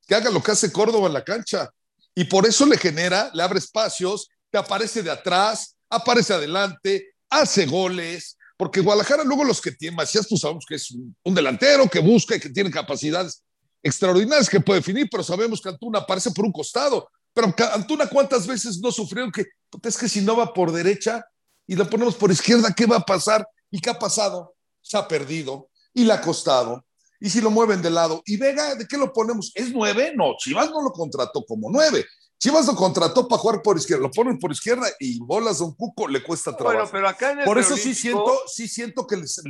[0.07, 1.69] que haga lo que hace Córdoba en la cancha.
[2.13, 7.65] Y por eso le genera, le abre espacios, te aparece de atrás, aparece adelante, hace
[7.65, 8.37] goles.
[8.61, 12.35] Porque Guadalajara, luego los que tiene, Macías, pues sabemos que es un, delantero que busca
[12.35, 13.43] y que tiene capacidades
[13.81, 17.09] extraordinarias que puede definir, pero sabemos que Antuna aparece por un costado.
[17.33, 19.47] Pero Antuna, ¿cuántas veces no sufrió que
[19.81, 21.25] es que si no va por derecha,
[21.65, 23.49] y lo ponemos por izquierda, ¿qué va a pasar?
[23.71, 24.53] ¿Y qué ha pasado?
[24.79, 26.85] Se ha perdido y le ha costado.
[27.19, 28.21] Y si lo mueven de lado.
[28.27, 29.51] ¿Y Vega, de qué lo ponemos?
[29.55, 30.13] ¿Es nueve?
[30.15, 32.05] No, Chivas no lo contrató como nueve.
[32.41, 34.03] Chivas lo contrató para jugar por izquierda.
[34.03, 36.77] Lo ponen por izquierda y bolas de un cuco le cuesta trabajo.
[36.77, 39.41] Bueno, pero acá en el por eso sí siento, sí siento que les,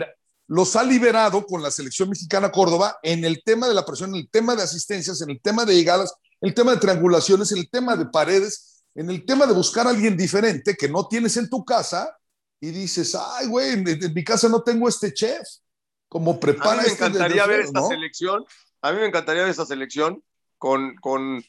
[0.47, 4.17] los ha liberado con la selección mexicana Córdoba en el tema de la presión, en
[4.17, 7.59] el tema de asistencias, en el tema de llegadas, en el tema de triangulaciones, en
[7.59, 11.37] el tema de paredes en el tema de buscar a alguien diferente que no tienes
[11.37, 12.17] en tu casa
[12.59, 15.47] y dices, ay, güey, en, en mi casa no tengo este chef.
[16.07, 17.87] Como prepara A mí me este encantaría ver esta ¿no?
[17.87, 18.45] selección.
[18.81, 20.21] A mí me encantaría ver esta selección
[20.57, 21.43] con, con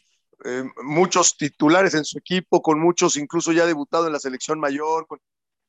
[0.45, 5.07] eh, muchos titulares en su equipo, con muchos incluso ya debutado en la selección mayor.
[5.07, 5.21] Con...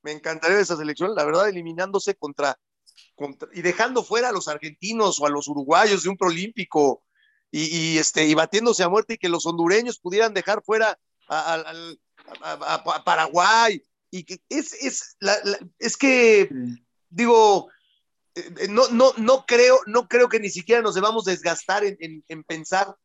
[0.01, 2.59] Me encantaría esta selección, la verdad, eliminándose contra,
[3.15, 7.03] contra, y dejando fuera a los argentinos o a los uruguayos de un prolímpico
[7.51, 11.55] y, y, este, y batiéndose a muerte y que los hondureños pudieran dejar fuera a,
[11.55, 11.73] a,
[12.41, 13.83] a, a Paraguay.
[14.11, 16.47] Y que es, es, la, la, es que,
[17.09, 17.69] digo,
[18.35, 22.23] eh, no, no, no, creo, no creo que ni siquiera nos debamos desgastar en, en,
[22.27, 22.95] en, pensar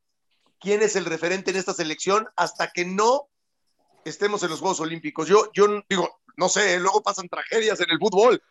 [0.61, 3.29] quién es el referente en esta selección hasta que no
[4.05, 5.29] estemos en los Juegos Olímpicos.
[5.29, 8.42] Yo, yo digo, no sé, luego pasan tragedias en el fútbol,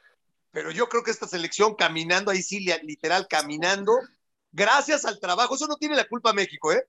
[0.52, 3.94] pero yo creo que esta selección caminando, ahí sí, literal, caminando,
[4.52, 6.86] gracias al trabajo, eso no tiene la culpa México, ¿eh?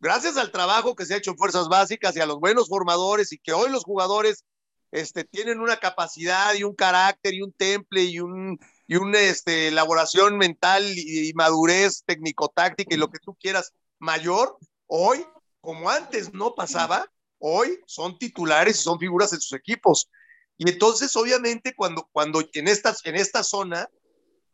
[0.00, 3.32] gracias al trabajo que se ha hecho en fuerzas básicas y a los buenos formadores
[3.32, 4.44] y que hoy los jugadores
[4.90, 9.68] este, tienen una capacidad y un carácter y un temple y un y una este,
[9.68, 15.24] elaboración mental y, y madurez técnico-táctica y lo que tú quieras mayor, hoy,
[15.60, 17.06] como antes no pasaba,
[17.38, 20.10] hoy son titulares y son figuras en sus equipos.
[20.58, 23.88] Y entonces, obviamente, cuando, cuando en, esta, en esta zona,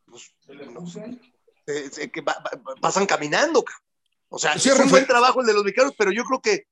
[0.04, 0.30] pues,
[1.66, 3.64] eh, eh, que va, va, pasan caminando,
[4.28, 6.66] o sea, sí, es un buen trabajo el de los mexicanos, pero yo creo que,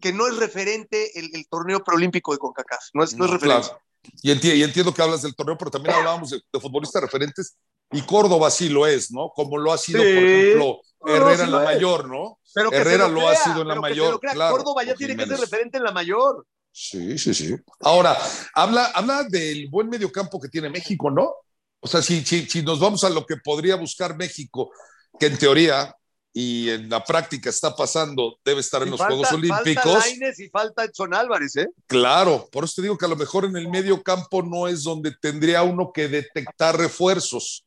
[0.00, 2.84] que no es referente el, el torneo preolímpico de CONCACAF.
[2.94, 3.68] No es, no, no es referente.
[3.68, 3.82] Claro.
[4.22, 7.56] Y, entiendo, y, entiendo, que hablas del torneo, pero también hablábamos de, de, futbolistas referentes
[7.90, 9.30] y Córdoba sí lo es, ¿no?
[9.34, 10.14] Como lo ha sido, sí.
[10.14, 12.38] por ejemplo, Herrera sí en la mayor, ¿no?
[12.54, 14.20] Pero Herrera lo, lo, crea, ha sido en la mayor.
[14.20, 16.46] Claro, Córdoba ya tiene que ser referente en la mayor.
[16.72, 17.54] Sí, sí, sí.
[17.80, 18.16] Ahora,
[18.54, 21.32] habla, habla del buen mediocampo que tiene México, ¿no?
[21.80, 24.70] O sea, si, si, si nos vamos a lo que podría buscar México,
[25.18, 25.94] que en teoría
[26.32, 29.82] y en la práctica está pasando, debe estar en Y los falta- Juegos Olímpicos.
[29.84, 31.68] Falta Lainez y falta Edson Álvarez, ¿eh?
[31.86, 34.82] Claro, por eso te digo que a lo mejor en el medio campo no es
[34.84, 37.64] donde tendría uno que detectar refuerzos,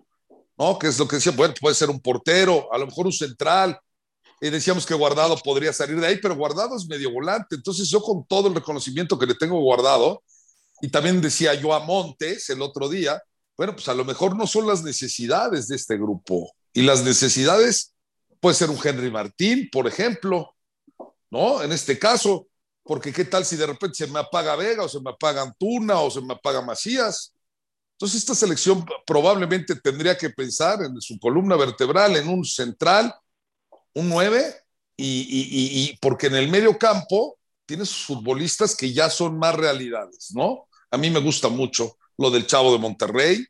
[0.62, 0.78] ¿no?
[0.78, 3.80] Que es lo que decía, bueno, puede ser un portero, a lo mejor un central.
[4.39, 7.55] Y decíamos que Guardado podría salir de ahí, pero Guardado es medio volante.
[7.55, 10.22] Entonces yo con todo el reconocimiento que le tengo Guardado,
[10.80, 13.20] y también decía yo a Montes el otro día,
[13.57, 16.51] bueno, pues a lo mejor no son las necesidades de este grupo.
[16.74, 17.95] Y las necesidades
[18.39, 20.55] puede ser un Henry Martín, por ejemplo,
[21.32, 21.64] ¿no?
[21.64, 22.47] En este caso,
[22.84, 26.01] porque qué tal si de repente se me apaga Vega o se me apaga Antuna
[26.01, 27.34] o se me apaga Macías.
[28.02, 33.14] Entonces esta selección probablemente tendría que pensar en su columna vertebral, en un central,
[33.93, 34.56] un 9,
[34.97, 40.68] y, porque en el medio campo tienes futbolistas que ya son más realidades, ¿no?
[40.89, 43.45] A mí me gusta mucho lo del Chavo de Monterrey,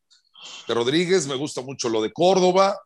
[0.68, 2.78] de Rodríguez, me gusta mucho lo de Córdoba,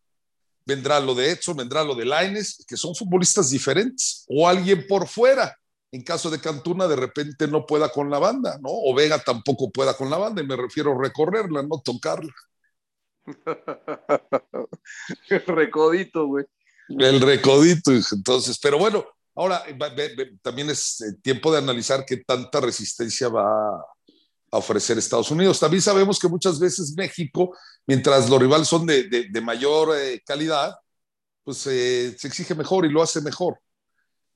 [0.68, 5.08] vendrá lo de Edson, vendrá lo de Laines, que son futbolistas diferentes, o alguien por
[5.08, 5.58] fuera,
[5.96, 8.70] en caso de que Antuna de repente no pueda con la banda, ¿no?
[8.70, 12.34] O Vega tampoco pueda con la banda, y me refiero a recorrerla, no tocarla.
[15.48, 16.46] Recodito, güey.
[16.90, 19.64] El recodito, entonces, pero bueno, ahora
[20.42, 23.76] también es eh, tiempo de analizar qué tanta resistencia va
[24.52, 25.60] a ofrecer Estados Unidos.
[25.60, 27.56] También sabemos que muchas veces México,
[27.88, 30.76] mientras los rivales son de, de- de mayor eh, calidad,
[31.44, 33.60] pues eh, se exige mejor y lo hace mejor.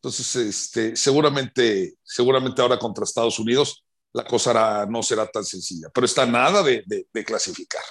[0.01, 3.83] Entonces, este, seguramente, seguramente ahora contra Estados Unidos
[4.13, 7.83] la cosa no será tan sencilla, pero está nada de, de- de clasificar.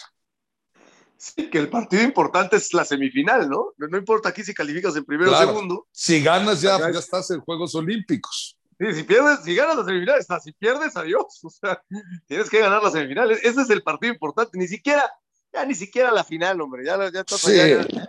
[1.17, 3.73] Sí, que el partido importante es la semifinal, ¿no?
[3.77, 5.87] No no importa aquí si calificas en primero o segundo.
[5.93, 8.57] Si ganas ya, ya estás en Juegos Olímpicos.
[8.79, 10.39] Sí, si pierdes, si ganas la semifinal, está.
[10.41, 11.25] Si pierdes, adiós.
[11.45, 11.83] O sea,
[12.27, 13.31] tienes que ganar la semifinal.
[13.33, 14.57] Ese es el partido importante.
[14.57, 15.11] Ni siquiera,
[15.53, 16.85] ya ni siquiera la final, hombre.
[16.87, 17.59] Ya, ya estás Sí.
[17.59, 18.09] allá, ya.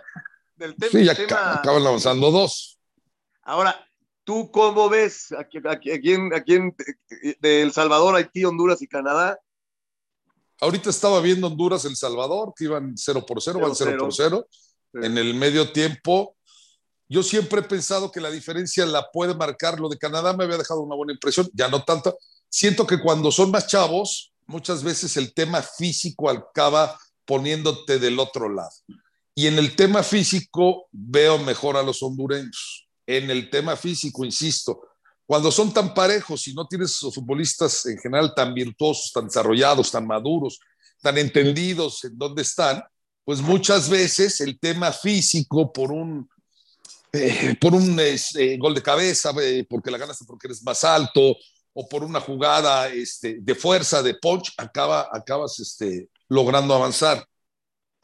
[0.54, 2.78] Del te- Sí, ya tema- ca- acaban avanzando dos.
[3.42, 3.84] Ahora,
[4.24, 6.74] ¿tú cómo ves aquí, aquí, aquí en, aquí en
[7.40, 9.38] de El Salvador, Haití, Honduras y Canadá?
[10.60, 14.46] Ahorita estaba viendo Honduras, El Salvador, que iban 0 por 0, van 0 por 0.
[14.50, 14.98] Sí.
[15.02, 16.36] En el medio tiempo,
[17.08, 19.80] yo siempre he pensado que la diferencia la puede marcar.
[19.80, 22.18] Lo de Canadá me había dejado una buena impresión, ya no tanto.
[22.48, 28.48] Siento que cuando son más chavos, muchas veces el tema físico acaba poniéndote del otro
[28.48, 28.70] lado.
[29.34, 32.79] Y en el tema físico veo mejor a los hondureños.
[33.16, 34.82] En el tema físico, insisto,
[35.26, 40.06] cuando son tan parejos y no tienes futbolistas en general tan virtuosos, tan desarrollados, tan
[40.06, 40.60] maduros,
[41.02, 42.80] tan entendidos en dónde están,
[43.24, 46.28] pues muchas veces el tema físico por un,
[47.12, 51.36] eh, por un eh, gol de cabeza, eh, porque la ganaste porque eres más alto,
[51.72, 57.26] o por una jugada este, de fuerza, de punch, acaba, acabas este, logrando avanzar.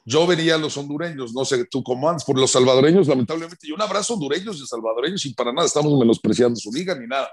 [0.09, 3.73] Yo vería a los hondureños, no sé tú cómo andas, por los salvadoreños, lamentablemente, y
[3.73, 7.29] un abrazo hondureños y salvadoreños, y para nada estamos menospreciando su liga ni nada.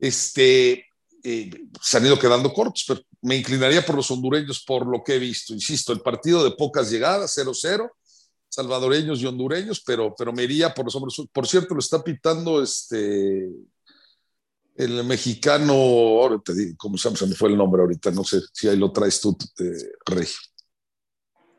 [0.00, 0.84] Este,
[1.22, 1.50] eh,
[1.80, 5.18] se han ido quedando cortos, pero me inclinaría por los hondureños por lo que he
[5.20, 5.54] visto.
[5.54, 7.88] Insisto, el partido de pocas llegadas, 0-0,
[8.48, 11.14] salvadoreños y hondureños, pero, pero me iría por los hombres.
[11.32, 13.48] Por cierto, lo está pitando este,
[14.74, 16.98] el mexicano, ahora te digo, ¿cómo?
[16.98, 20.51] Se me fue el nombre ahorita, no sé si ahí lo traes tú, eh, Regio.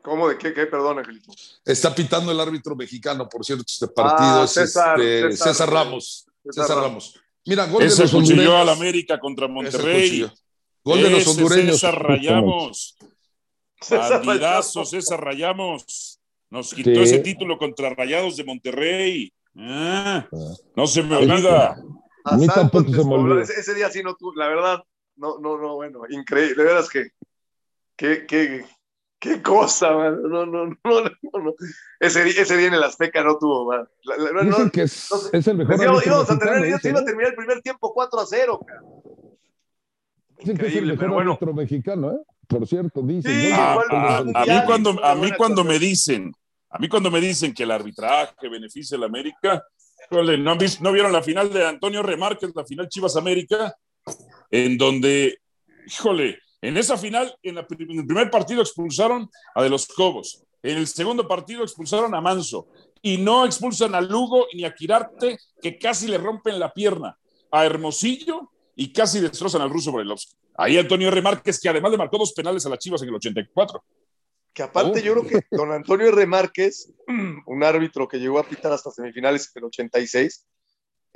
[0.04, 0.52] ¿Cómo de qué?
[0.52, 0.66] qué?
[0.66, 1.32] Perdón, Angelito.
[1.64, 5.70] Está pitando el árbitro mexicano, por cierto, este partido Ah, es César, este, César, César
[5.70, 6.26] Ramos.
[6.44, 7.14] César César Ramos.
[7.14, 7.20] Ramos.
[7.46, 8.52] Mira, gol de los hondureños.
[8.54, 10.30] al América contra Monterrey.
[10.84, 11.76] Gol de los hondureños.
[11.76, 12.96] César Rayamos.
[13.80, 14.90] César Bandidazo, Rayamos.
[14.90, 16.20] César Rayamos.
[16.50, 17.00] Nos quitó Sí.
[17.00, 19.32] ese título contra Rayados de Monterrey.
[19.56, 20.54] Ah, Ah.
[20.76, 21.82] no se me olvida.
[22.24, 23.42] A mí tampoco se me olvida.
[23.42, 24.82] Ese, ese día sí no tuvo, la verdad,
[25.16, 26.62] no, no, no, bueno, increíble.
[26.62, 27.08] De veras que,
[27.96, 28.64] qué, qué,
[29.18, 30.22] qué cosa, man.
[30.22, 31.54] No, no, no, no, no.
[32.00, 33.88] Ese, ese día en el Azteca no tuvo, man.
[34.04, 35.36] La- la- no, Dicen no, que es, no sé.
[35.38, 37.06] es el mejor Pues íbamos, a terminar, ese, iba a ¿no?
[37.06, 38.60] terminar el primer tiempo 4 a 0.
[38.66, 38.80] cara.
[40.38, 41.30] Dicen que es el Increíble, mejor pero bueno.
[41.32, 42.18] árbitro mexicano, ¿eh?
[42.46, 43.32] Por cierto, dicen.
[43.32, 43.56] Sí, ¿no?
[43.56, 46.32] A, igual a- mí cuando, a mí cuando me dicen,
[46.70, 49.64] a mí cuando me dicen que el arbitraje beneficia a la América,
[50.10, 53.74] híjole, ¿no, han visto- ¿no vieron la final de Antonio Remárquez, la final Chivas América?
[54.50, 55.38] En donde,
[55.86, 60.86] híjole, en esa final, en, el primer partido expulsaron a De los Cobos, en el
[60.86, 62.68] segundo partido expulsaron a Manso,
[63.02, 67.18] y no expulsan a Lugo ni a Quirarte, que casi le rompen la pierna,
[67.50, 70.34] a Hermosillo y casi destrozan al ruso Barilovsky.
[70.56, 71.20] Ahí Antonio R.
[71.20, 73.84] Márquez, que además le marcó dos penales a las Chivas en el 84.
[74.54, 76.26] Que aparte yo creo que don Antonio R.
[76.26, 76.92] Márquez,
[77.46, 80.46] un árbitro que llegó a pitar hasta semifinales en el 86,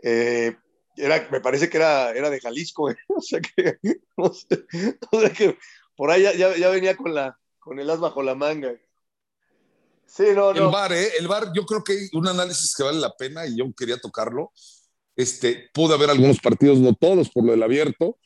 [0.02, 0.56] eh,
[0.98, 3.78] era, me parece que era, era de Jalisco, o sea que,
[4.16, 5.56] o sea que
[5.96, 8.72] por ahí ya, ya, venía con, la, con el as bajo la manga.
[10.06, 10.66] Sí, no, no.
[10.66, 11.08] El bar, ¿eh?
[11.18, 13.98] El bar, yo creo que hay un análisis que vale la pena y yo quería
[13.98, 14.52] tocarlo.
[15.16, 18.18] Este, pude haber algunos partidos, no todos por lo del abierto,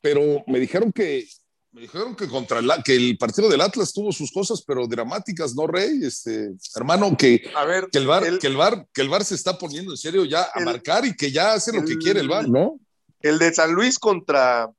[0.00, 1.26] pero me dijeron que
[1.74, 5.56] me dijeron que contra el, que el partido del Atlas tuvo sus cosas, pero dramáticas,
[5.56, 6.04] ¿no, Rey?
[6.04, 9.92] Este, hermano, que, que, el bar, que, el bar, que el bar se está poniendo
[9.92, 12.78] en serio ya a marcar y que ya hace lo que quiere el bar, ¿no?
[13.18, 14.70] El de San Luis contra.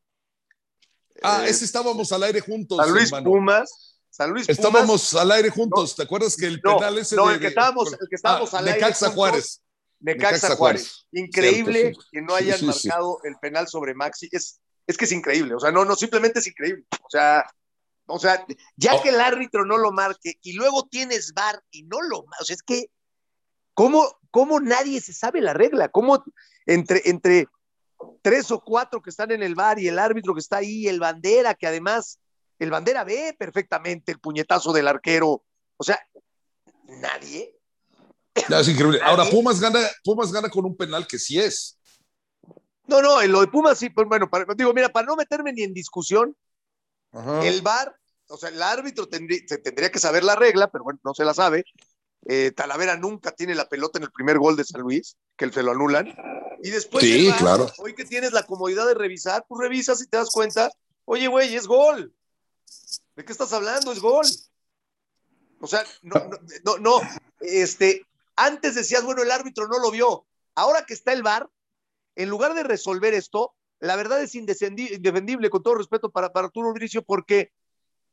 [1.22, 2.78] Ah, eh, ese estábamos al aire juntos.
[2.78, 3.98] San Luis Pumas.
[4.10, 4.58] San Luis Pumas.
[4.58, 5.96] Estábamos al aire juntos.
[5.98, 8.68] ¿Te acuerdas que el penal ese no, el que estábamos, el que estábamos ah, al
[8.68, 8.80] aire.
[8.80, 9.62] Caxa Juárez.
[10.00, 11.08] Necaxa Juárez.
[11.12, 14.30] Increíble que no hayan marcado el penal sobre Maxi.
[14.32, 15.56] Es, es que es increíble.
[15.56, 16.86] O sea, no, no, simplemente es increíble.
[17.04, 17.46] O sea,
[18.08, 19.02] o sea, ya oh.
[19.02, 22.54] que el árbitro no lo marque y luego tienes VAR y no lo o sea,
[22.54, 22.92] es que,
[23.74, 25.90] ¿cómo, cómo nadie se sabe la regla?
[25.90, 26.24] ¿Cómo
[26.68, 27.48] entre, entre
[28.22, 31.00] tres o cuatro que están en el VAR y el árbitro que está ahí, el
[31.00, 32.20] bandera, que además
[32.60, 35.44] el bandera ve perfectamente el puñetazo del arquero?
[35.78, 36.00] O sea,
[36.84, 37.56] nadie.
[38.36, 39.00] es increíble.
[39.04, 41.80] Ahora, Pumas gana, Pumas gana con un penal que sí es.
[42.88, 45.64] No, no, en lo de Pumas sí, pues bueno, digo, mira, para no meterme ni
[45.64, 46.36] en discusión,
[47.44, 47.96] el VAR,
[48.28, 51.34] o sea, el árbitro se tendría que saber la regla, pero bueno, no se la
[51.34, 51.66] sabe.
[52.28, 55.64] Eh, Talavera nunca tiene la pelota en el primer gol de San Luis, que se
[55.64, 56.14] lo anulan.
[56.64, 57.72] Y después, sí, claro.
[57.78, 60.72] hoy que tienes la comodidad de revisar, pues revisas y te das cuenta,
[61.06, 62.14] oye, güey, es gol.
[63.16, 63.92] ¿De qué estás hablando?
[63.92, 64.26] Es gol.
[65.62, 66.30] O sea, no,
[66.64, 67.02] no, no,
[67.40, 68.06] este,
[68.36, 70.26] antes decías, bueno, el árbitro no lo vio.
[70.56, 71.50] Ahora que está el VAR,
[72.16, 76.74] en lugar de resolver esto, la verdad es indefendible, con todo respeto para, para Arturo
[76.74, 77.52] Bricio, porque,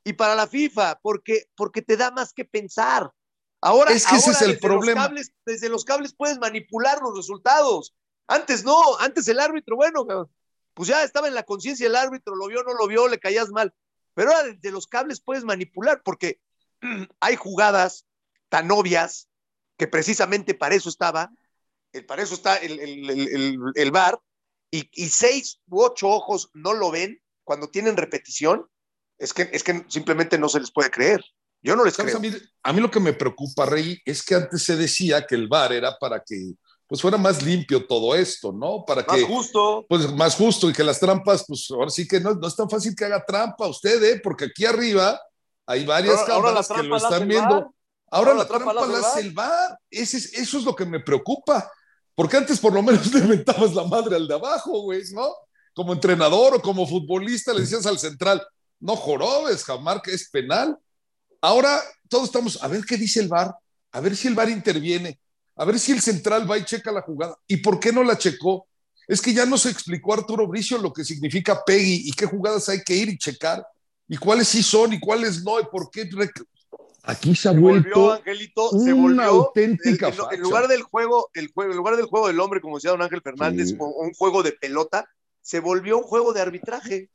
[0.04, 3.12] y para la FIFA, porque, porque te da más que pensar.
[3.60, 5.10] Ahora, es que ese es el problema.
[5.46, 7.94] desde los cables puedes manipular los resultados.
[8.26, 10.04] Antes no, antes el árbitro, bueno,
[10.74, 13.50] pues ya estaba en la conciencia el árbitro, lo vio, no lo vio, le caías
[13.50, 13.72] mal.
[14.14, 16.40] Pero ahora desde los cables puedes manipular, porque
[17.20, 18.06] hay jugadas
[18.48, 19.28] tan obvias
[19.76, 21.30] que precisamente para eso estaba,
[21.92, 24.18] el, para eso está el, el, el, el VAR,
[24.70, 28.66] y, y, seis u ocho ojos no lo ven cuando tienen repetición,
[29.18, 31.22] es que, es que simplemente no se les puede creer.
[31.62, 32.16] Yo no les creo.
[32.16, 32.30] A mí,
[32.62, 35.72] a mí, lo que me preocupa, Rey, es que antes se decía que el VAR
[35.72, 36.54] era para que
[36.88, 38.84] pues fuera más limpio todo esto, ¿no?
[38.84, 39.86] Para más que, justo.
[39.88, 42.68] Pues más justo y que las trampas, pues ahora sí que no, no es tan
[42.68, 44.20] fácil que haga trampa usted, ¿eh?
[44.22, 45.18] Porque aquí arriba
[45.64, 47.74] hay varias ahora, cámaras que lo están viendo.
[48.10, 49.78] Ahora, la, trampa, la hace el VAR.
[49.90, 51.70] Ese es, eso es lo que me preocupa.
[52.14, 55.28] Porque antes por lo menos le inventabas la madre al de abajo, güey, ¿no?
[55.74, 58.42] Como entrenador o como futbolista le decías al central,
[58.80, 60.76] no jorobes, jamás que es penal.
[61.40, 63.54] Ahora todos estamos, a ver qué dice el VAR,
[63.92, 65.18] a ver si el VAR interviene,
[65.56, 67.36] a ver si el central va y checa la jugada.
[67.46, 68.66] ¿Y por qué no la checó?
[69.08, 72.82] Es que ya nos explicó Arturo Bricio lo que significa Peggy y qué jugadas hay
[72.82, 73.66] que ir y checar,
[74.08, 76.04] y cuáles sí son y cuáles no, y por qué
[77.04, 81.96] Aquí se ha vuelto Angelito, una auténtica en, lugar del juego, el juego, en lugar
[81.96, 85.08] del juego del hombre, como decía don Ángel Fernández, un juego de pelota,
[85.40, 87.10] se volvió un juego de arbitraje.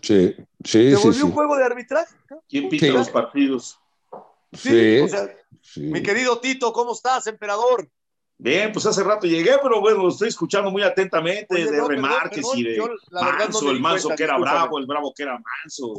[0.00, 2.14] Sí, sí, Se volvió un juego de arbitraje.
[2.48, 3.78] ¿Quién pita los partidos?
[4.52, 5.00] Sí,
[5.76, 7.86] Mi querido Tito, ¿cómo estás, emperador?
[8.38, 12.62] Bien, pues hace rato llegué, pero bueno, lo estoy escuchando muy atentamente de remarques y
[12.62, 15.94] de Manso, el Manso que era bravo, el bravo que era Manso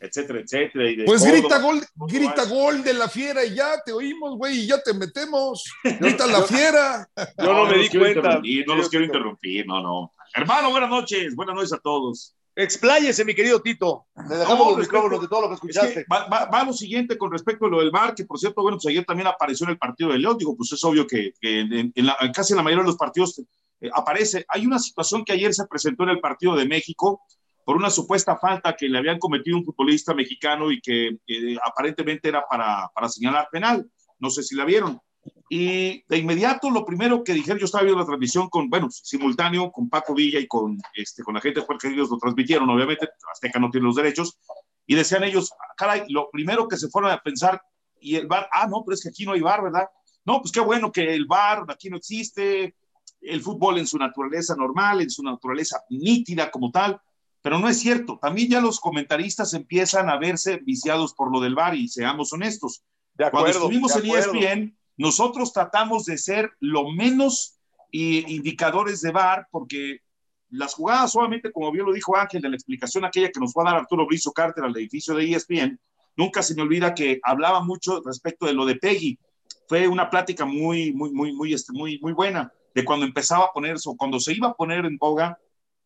[0.00, 1.04] etcétera, etcétera.
[1.06, 4.82] pues grita gol, grita gol de la fiera y ya te oímos, güey, y ya
[4.82, 5.64] te metemos.
[6.00, 7.08] Grita la fiera.
[7.38, 8.40] Yo no, me di cuenta.
[8.66, 10.12] No los quiero interrumpir, no, no.
[10.34, 12.34] Hermano, buenas noches, buenas noches a todos.
[12.56, 14.06] Expláyese, mi querido Tito.
[14.28, 16.04] Le dejamos los micrófonos de todo lo que escuchaste.
[16.10, 19.04] va, lo siguiente con respecto a lo del bar, que por cierto, bueno, pues ayer
[19.04, 20.36] también apareció en el partido de León.
[20.38, 21.92] Digo, pues es obvio que, en,
[22.34, 23.40] casi en la mayoría de los partidos
[23.80, 24.44] eh, aparece.
[24.48, 27.22] Hay una situación que ayer se presentó en el partido de México,
[27.70, 31.16] por una supuesta falta que le habían cometido un futbolista mexicano y que
[31.64, 33.88] aparentemente era para, para, señalar penal.
[34.18, 35.00] No sé si la vieron.
[35.48, 39.70] Y de inmediato lo primero que dijeron, yo estaba viendo la transmisión con, bueno, simultáneo
[39.70, 43.60] con Paco Villa y con, este, con la gente porque ellos lo transmitieron, obviamente, Azteca
[43.60, 44.36] no tiene los derechos,
[44.84, 47.62] y decían ellos, caray, lo primero que se fueron a pensar,
[48.00, 49.86] y el bar, ah, no, pero es que aquí no hay bar, ¿verdad?
[50.24, 52.74] No, pues qué bueno que el bar aquí no existe,
[53.20, 57.00] el fútbol en su naturaleza normal, en su naturaleza nítida como tal,
[57.42, 58.18] pero no es cierto.
[58.20, 62.82] También ya los comentaristas empiezan a verse viciados por lo del VAR y seamos honestos.
[63.16, 67.58] Cuando estuvimos en ESPN, nosotros tratamos de ser lo menos
[67.92, 70.00] indicadores de VAR porque
[70.50, 73.62] las jugadas solamente, como bien lo dijo Ángel, de la explicación aquella que nos fue
[73.62, 75.78] a dar Arturo Brizo Carter al edificio de ESPN,
[76.16, 79.18] nunca se me olvida que hablaba mucho respecto de lo de Peggy.
[79.68, 83.52] Fue una plática muy, muy, muy, muy, este, muy, muy buena de cuando empezaba a
[83.52, 85.38] ponerse o cuando se iba a poner en boga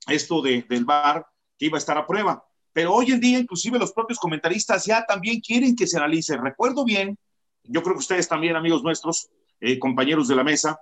[0.07, 1.27] esto de, del VAR
[1.59, 2.45] que iba a estar a prueba.
[2.73, 6.37] Pero hoy en día, inclusive los propios comentaristas ya también quieren que se analice.
[6.37, 7.17] Recuerdo bien,
[7.63, 9.29] yo creo que ustedes también, amigos nuestros,
[9.61, 10.81] eh, compañeros de la mesa,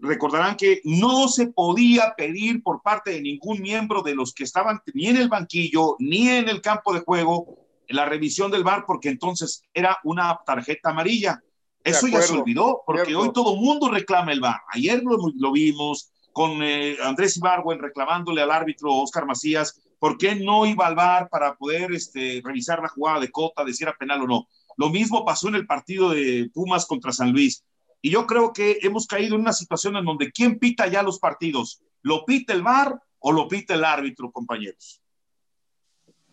[0.00, 4.80] recordarán que no se podía pedir por parte de ningún miembro de los que estaban
[4.92, 9.08] ni en el banquillo ni en el campo de juego la revisión del VAR porque
[9.08, 11.42] entonces era una tarjeta amarilla.
[11.82, 13.20] Eso ya se olvidó porque Cierto.
[13.20, 14.62] hoy todo mundo reclama el VAR.
[14.72, 20.34] Ayer lo, lo vimos con eh, Andrés Ibargüen reclamándole al árbitro Oscar Macías por qué
[20.34, 23.96] no iba al VAR para poder este, revisar la jugada de Cota, de si era
[23.96, 24.48] penal o no.
[24.76, 27.64] Lo mismo pasó en el partido de Pumas contra San Luis.
[28.02, 31.18] Y yo creo que hemos caído en una situación en donde ¿quién pita ya los
[31.18, 31.82] partidos?
[32.02, 35.00] ¿Lo pita el VAR o lo pita el árbitro, compañeros?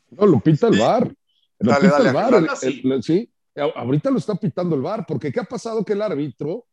[0.10, 0.78] No, lo pita el.
[0.78, 1.16] VAR.
[1.60, 2.82] Lo Dale, pita dale, el sí.
[2.84, 5.86] el- sí, ahorita lo está pitando el VAR, porque ¿qué ha pasado?
[5.86, 6.66] Que el árbitro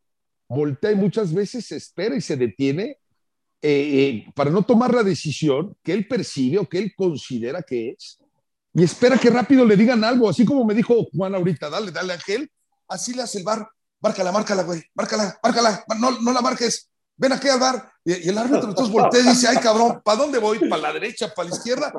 [0.49, 2.97] voltea y muchas veces se espera y se detiene
[3.61, 7.89] eh, eh, para no tomar la decisión que él percibe o que él considera que
[7.89, 8.17] es,
[8.73, 12.13] y espera que rápido le digan algo, así como me dijo Juan ahorita, dale, dale,
[12.13, 12.49] Ángel,
[12.87, 13.67] así le hace el VAR,
[13.99, 18.29] márcala, márcala, güey, márcala, márcala, no, no la marques, ven aquí al VAR, y, y
[18.29, 20.59] el árbitro entonces voltea y dice, ay cabrón, ¿para dónde voy?
[20.69, 21.91] ¿Para la derecha, para la izquierda?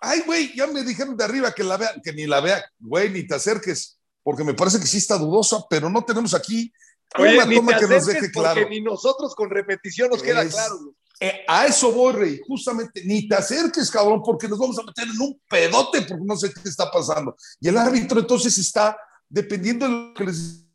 [0.00, 3.10] Ay, güey, ya me dijeron de arriba que la vea, que ni la vea, güey,
[3.10, 6.72] ni te acerques, porque me parece que sí está dudosa, pero no tenemos aquí
[7.18, 8.68] Oye, una ni toma te que nos deje porque claro.
[8.68, 10.94] ni nosotros con repetición nos queda claro.
[11.18, 15.08] Eh, a eso voy, Rey, justamente, ni te acerques, cabrón, porque nos vamos a meter
[15.08, 17.34] en un pedote porque no sé qué está pasando.
[17.58, 18.98] Y el árbitro entonces está,
[19.28, 20.66] dependiendo de lo que les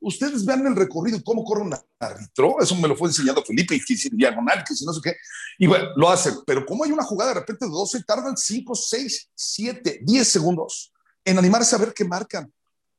[0.00, 3.80] ustedes vean el recorrido, cómo corre un árbitro, eso me lo fue enseñando Felipe, y
[3.80, 5.16] que si diagonal, que si no sé qué,
[5.58, 8.74] y bueno, lo hacen, pero como hay una jugada de repente de 12, tardan 5,
[8.74, 10.92] 6, 7, 10 segundos
[11.24, 12.52] en animarse a ver qué marcan.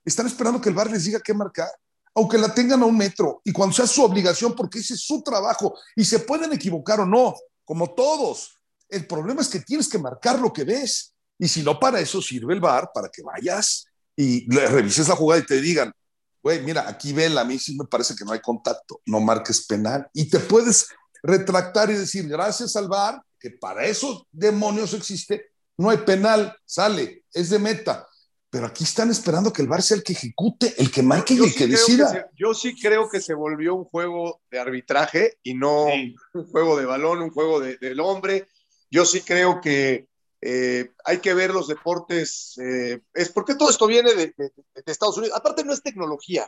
[0.04, 1.70] Están esperando que el bar les diga qué marcar
[2.18, 5.22] aunque la tengan a un metro y cuando sea su obligación, porque ese es su
[5.22, 8.60] trabajo y se pueden equivocar o no, como todos.
[8.90, 12.20] El problema es que tienes que marcar lo que ves y si no, para eso
[12.20, 15.94] sirve el bar, para que vayas y le revises la jugada y te digan,
[16.42, 19.68] güey, mira, aquí vela, a mí sí me parece que no hay contacto, no marques
[19.68, 20.88] penal y te puedes
[21.22, 27.26] retractar y decir, gracias al bar, que para esos demonios existe, no hay penal, sale,
[27.32, 28.07] es de meta.
[28.50, 31.38] Pero aquí están esperando que el VAR sea el que ejecute, el que marque y
[31.38, 32.10] Yo el sí que decida.
[32.10, 36.16] se- yo sí creo que se volvió un juego de arbitraje y no Sí.
[36.34, 38.48] un juego de balón, un juego de- del hombre.
[38.90, 40.08] Yo sí creo que
[40.40, 42.58] eh, hay que ver los deportes.
[42.60, 45.36] eh, es porque todo esto viene de, de- de Estados Unidos.
[45.36, 46.48] Aparte, no es tecnología.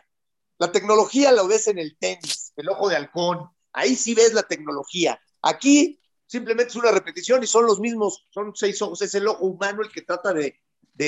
[0.59, 3.49] La tecnología la ves en el tenis, el ojo de halcón.
[3.73, 5.19] Ahí sí ves la tecnología.
[5.41, 9.01] Aquí simplemente es una repetición y son los mismos, son seis ojos.
[9.01, 10.59] Es el ojo humano el que trata de,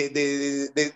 [0.09, 0.93] de-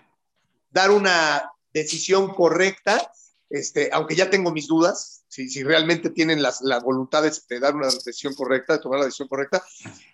[0.71, 3.11] dar una decisión correcta,
[3.49, 7.75] este, aunque ya tengo mis dudas, si, si realmente tienen las, las voluntades de dar
[7.75, 9.63] una decisión correcta, de tomar la decisión correcta,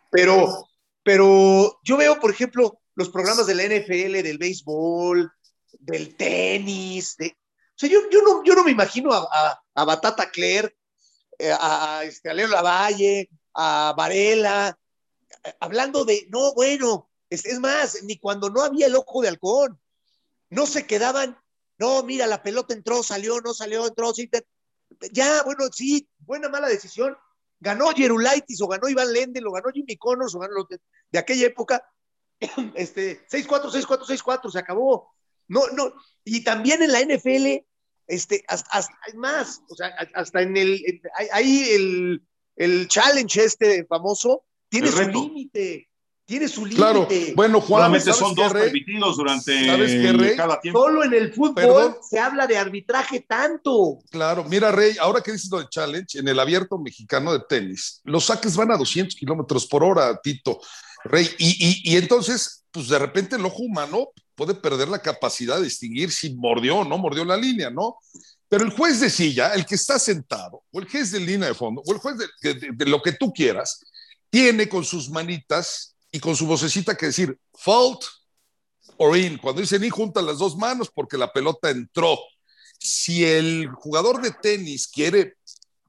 [0.10, 0.68] pero,
[1.04, 5.32] pero yo veo, por ejemplo, los programas de la NFL, del béisbol,
[5.80, 9.86] del tenis, de, o sea, yo, yo, no, yo no me imagino a, a, a
[9.86, 10.76] Batata Claire,
[11.40, 14.78] eh, a, a, este, a Leo Lavalle, a Varela,
[15.44, 19.30] eh, hablando de, no, bueno, es, es más, ni cuando no había el ojo de
[19.30, 19.80] halcón,
[20.52, 21.38] no se quedaban,
[21.80, 24.46] no, mira, la pelota entró, salió, no salió, entró, sí, te-
[25.12, 27.18] ya, bueno, sí, buena, mala decisión.
[27.60, 30.80] Ganó Jerulaitis o ganó Iván Lendel o ganó Jimmy Connors o ganó los de,
[31.12, 31.84] de aquella época.
[32.76, 35.12] Este, 6-4, 6-4, 6-4, se acabó.
[35.48, 37.66] No, no, y también en la NFL,
[38.08, 41.02] este, hasta, hasta- hay más, o sea, hasta en el, en-
[41.32, 45.90] ahí- el, el challenge este famoso tiene El su límite,
[46.32, 47.34] tiene su Claro, límite.
[47.36, 48.64] bueno, Juan, Solamente ¿sabes son dos Rey?
[48.64, 50.36] permitidos durante ¿Sabes qué, Rey?
[50.38, 50.80] cada tiempo.
[50.82, 51.96] Solo en el fútbol Perdón.
[52.10, 54.00] se habla de arbitraje tanto.
[54.10, 58.00] Claro, mira, Rey, ahora que dices lo del challenge, en el abierto mexicano de tenis,
[58.06, 60.62] los saques van a 200 kilómetros por hora, Tito,
[61.04, 61.50] Rey, y,
[61.84, 66.12] y, y entonces, pues de repente el ojo humano puede perder la capacidad de distinguir
[66.12, 67.98] si mordió o no mordió la línea, ¿no?
[68.48, 71.54] Pero el juez de silla, el que está sentado, o el juez de línea de
[71.56, 73.82] fondo, o el juez de, de- de lo que tú quieras,
[74.30, 78.04] tiene con sus manitas y con su vocecita que decir fault
[78.98, 79.38] or in.
[79.38, 82.20] Cuando dicen in, junta las dos manos porque la pelota entró.
[82.78, 85.36] Si el jugador de tenis quiere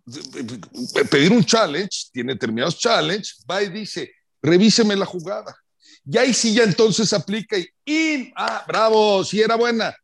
[0.07, 5.57] eh, pedir un challenge, tiene determinados challenge, va y dice, revíseme la jugada.
[6.05, 9.95] Y ahí sí ya entonces aplica y in, ah, bravo, sí era buena.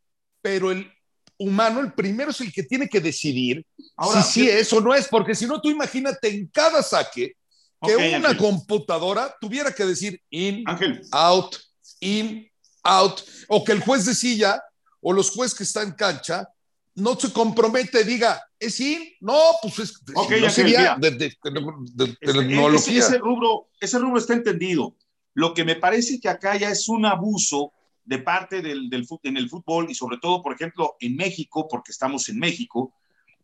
[0.40, 0.90] Pero el
[1.36, 3.64] humano, el primero es el que tiene que decidir
[3.96, 7.36] Ahora, si sí es o no es, porque si no, tú imagínate en cada saque
[7.86, 8.36] que una Ángel.
[8.36, 11.56] computadora tuviera que decir in, Ángel, out,
[12.00, 12.48] in,
[12.82, 14.62] out, o que el juez de silla
[15.00, 16.48] o los jueces que están en cancha
[16.94, 19.16] no se compromete, diga, ¿es sí?
[19.20, 21.38] No, pues es, Ok, no sería de, de- de- Ese,
[22.20, 22.98] ese- tecnología.
[22.98, 24.96] ese rubro, ese rubro está entendido.
[25.34, 27.72] Lo que me parece que acá ya es un abuso
[28.04, 31.92] de parte del, del en el fútbol y sobre todo, por ejemplo, en México, porque
[31.92, 32.92] estamos en México,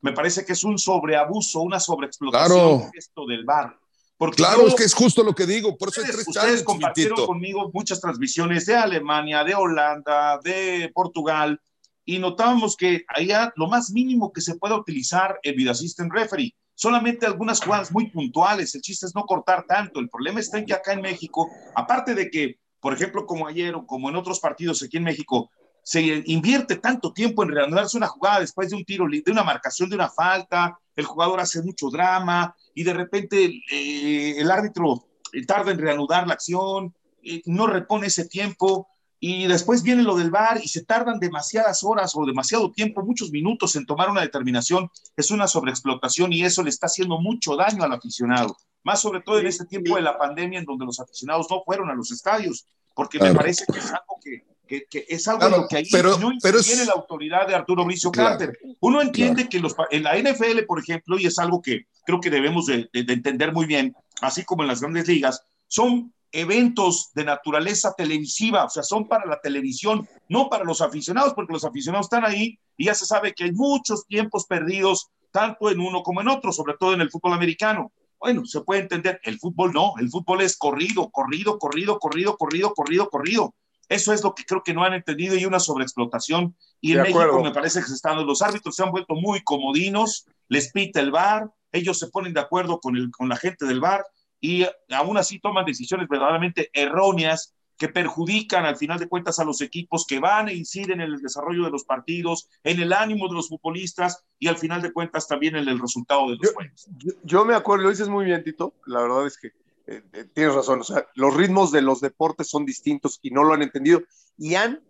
[0.01, 2.91] me parece que es un sobreabuso, una sobreexplotación Claro.
[2.95, 3.79] esto del bar.
[4.25, 6.29] Porque Claro, yo- es que es justo lo que digo, por eso hay ustedes, tres
[6.29, 7.27] ustedes challenges, compartieron Tito.
[7.27, 11.61] conmigo muchas transmisiones de Alemania, de Holanda, de Portugal,
[12.07, 16.55] y notábamos que allá lo más mínimo que se puede utilizar el video assistant referee,
[16.75, 20.65] solamente algunas jugadas muy puntuales, el chiste es no cortar tanto, el problema está en
[20.65, 24.41] que acá en México, aparte de que, por ejemplo, como ayer o como en otros
[24.41, 25.51] partidos aquí en México,
[25.85, 29.91] se invierte tanto tiempo en reanudarse una jugada después de un tiro, de una marcación,
[29.91, 35.45] de una falta, el jugador hace mucho drama y de repente eh, el árbitro eh,
[35.45, 38.89] tarda en reanudar la acción, eh, no repone ese tiempo
[39.21, 43.31] y después viene lo del VAR y se tardan demasiadas horas o demasiado tiempo, muchos
[43.31, 44.91] minutos en tomar una determinación.
[45.17, 49.39] Es una sobreexplotación y eso le está haciendo mucho daño al aficionado, más sobre todo
[49.39, 52.67] en este tiempo de la pandemia en donde los aficionados no fueron a los estadios,
[52.95, 55.77] porque me parece que es algo que, que- que es algo Claro, en lo que
[55.77, 58.31] ahí pero- no pero es- interviene la autoridad de Arturo Mauricio Claro.
[58.39, 58.59] Carter.
[58.81, 62.31] Uno entiende que los, en la NFL, por ejemplo, y es algo que creo que
[62.31, 67.11] debemos de, de- de entender muy bien, así como en las grandes ligas, son eventos
[67.15, 71.65] de naturaleza televisiva, o sea, son para la televisión, no para los aficionados, porque los
[71.65, 76.03] aficionados están ahí y ya se sabe que hay muchos tiempos perdidos, tanto en uno
[76.03, 77.93] como en otro, sobre todo en el fútbol americano.
[78.19, 82.73] Bueno, se puede entender, el fútbol no, el fútbol es corrido, corrido, corrido, corrido, corrido,
[82.75, 83.55] corrido, corrido.
[83.89, 86.57] Eso es lo que creo que no han entendido y una sobreexplotación.
[86.81, 87.43] Y en De México acuerdo.
[87.45, 91.11] me parece que se están, los árbitros se han vuelto muy comodinos, les pita el
[91.11, 94.05] VAR, ellos se ponen de acuerdo con, el, con la gente del VAR
[94.41, 99.61] y aún así toman decisiones verdaderamente erróneas que perjudican al final de cuentas a los
[99.61, 103.35] equipos que van e inciden en el desarrollo de los partidos, en el ánimo de
[103.35, 106.87] los futbolistas y al final de cuentas también en el resultado de los Yo- juegos.
[106.99, 108.75] Yo, yo me acuerdo, lo dices muy bien, Tito.
[108.87, 109.51] La verdad es que
[109.87, 110.81] eh, eh, tienes razón.
[110.81, 114.03] O sea, los ritmos de los deportes son distintos y no lo han entendido.
[114.39, 114.83] Y han,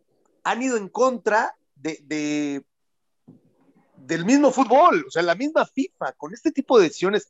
[0.42, 2.64] han ido en contra de, de-
[3.96, 5.04] del mismo fútbol.
[5.06, 7.28] O sea, la misma FIFA, con este tipo de decisiones,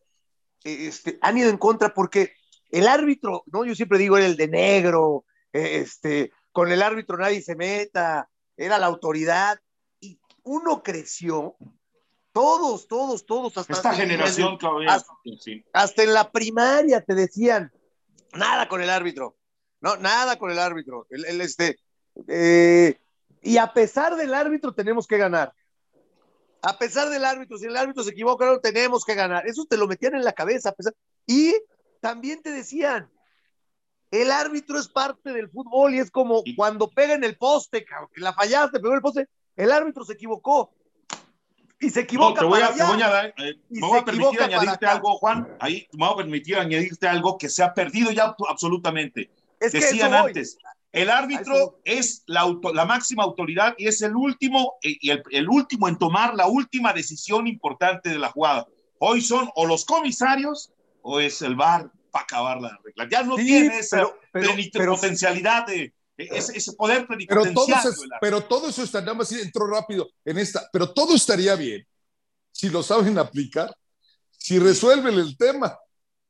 [0.65, 2.33] eh, este, han ido en contra porque
[2.71, 3.65] el árbitro, ¿no?
[3.65, 8.79] Yo siempre digo, era el de negro, este, con el árbitro nadie se meta, era
[8.79, 9.61] la autoridad.
[10.01, 11.57] Y uno creció,
[12.35, 15.65] todos, todos, todos, hasta Esta generación, Claudia, hasta- sí.
[15.73, 17.73] hasta en la primaria te decían,
[18.33, 19.37] nada con el árbitro,
[19.81, 21.07] no, nada con el árbitro.
[21.11, 21.79] El, el, este,
[22.27, 22.99] eh,
[23.41, 25.55] y a pesar del árbitro tenemos que ganar.
[26.61, 29.47] A pesar del árbitro, si el árbitro se equivoca, no tenemos que ganar.
[29.47, 30.71] Eso te lo metían en la cabeza.
[30.71, 30.95] a pesar-
[31.27, 31.55] Y
[32.01, 33.09] también te decían,
[34.11, 38.11] el árbitro es parte del fútbol y es como cuando pega en el poste, cabrón,
[38.13, 40.75] que la fallaste, pegó en el poste, el árbitro se equivocó.
[41.85, 43.99] Y se No, equivoca te voy para a, te voy a dar, eh, me voy
[43.99, 45.49] a permitir añadirte algo, Juan.
[45.61, 49.31] Ahí me voy a permitir añadirte algo que se ha perdido ya abso- absolutamente.
[49.61, 50.57] Es Decían antes,
[50.93, 55.23] el árbitro es la, auto- la máxima autoridad y es el último, eh, y el,
[55.31, 58.67] el último en tomar la última decisión importante de la jugada.
[58.99, 60.73] Hoy son o los comisarios
[61.03, 63.09] o es el VAR para acabar la regla.
[63.11, 67.75] Ya no Sí, tiene esa pero- pero- pero- potencialidad de ese, ese poder Pero todo,
[67.75, 67.93] árbitro.
[68.21, 71.87] pero todo eso está, nada más entró rápido en esta, pero todo estaría bien
[72.53, 73.75] si lo saben aplicar,
[74.31, 75.77] si resuelven el tema,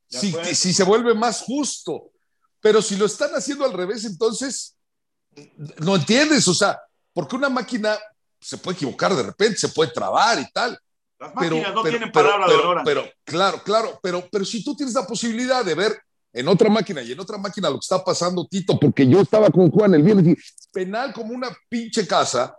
[0.08, 2.10] si, si se vuelve más justo.
[2.60, 4.74] Pero si lo están haciendo al revés, entonces
[5.78, 6.80] no entiendes, o sea,
[7.12, 7.98] porque una máquina
[8.40, 10.78] se puede equivocar de repente, se puede trabar y tal.
[11.18, 12.82] Las Pero, máquinas no pero- tienen pero- palabra pero- de honor.
[12.84, 15.98] pero, claro, claro, pero, pero si tú tienes la posibilidad de ver
[16.34, 19.48] en otra máquina y en otra máquina lo que está pasando, Tito, Porque yo estaba
[19.50, 20.36] con Juan el viernes y
[20.72, 22.56] penal como una pinche casa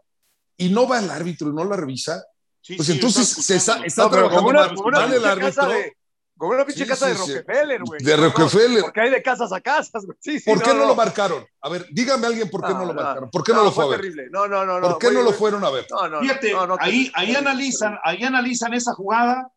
[0.58, 2.24] y no va el árbitro y no la revisa,
[2.62, 5.14] Sí, pues sí, entonces se está, No, trabajando como una, mal, como una mal el
[5.22, 5.54] pinche árbitro.
[5.54, 5.98] casa de,
[6.38, 7.18] como una pinche Sí, casa sí, de.
[7.40, 8.04] Rockefeller, güey.
[8.04, 8.82] De No, Rockefeller.
[8.82, 10.18] Porque hay de casas a casas, güey.
[10.20, 11.46] Sí, sí, ¿Por qué no, lo marcaron?
[11.62, 13.02] A ver, dígame alguien por qué no, No, lo no.
[13.04, 13.30] marcaron.
[13.30, 14.00] ¿Por qué no, lo fue a ver?
[14.02, 14.30] terrible.
[14.32, 14.80] No, no, no.
[14.80, 14.90] no.
[14.90, 15.86] ¿Por qué no lo fueron a ver?
[15.92, 19.52] No, no, Fíjate, no, no, ahí, ahí analizan, ahí analizan esa jugada,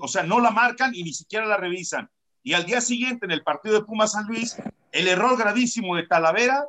[0.00, 2.10] o sea, no la marcan y ni siquiera la revisan.
[2.48, 4.56] Y al día siguiente, en el partido de Pumas San Luis,
[4.90, 6.64] el error gravísimo de Talavera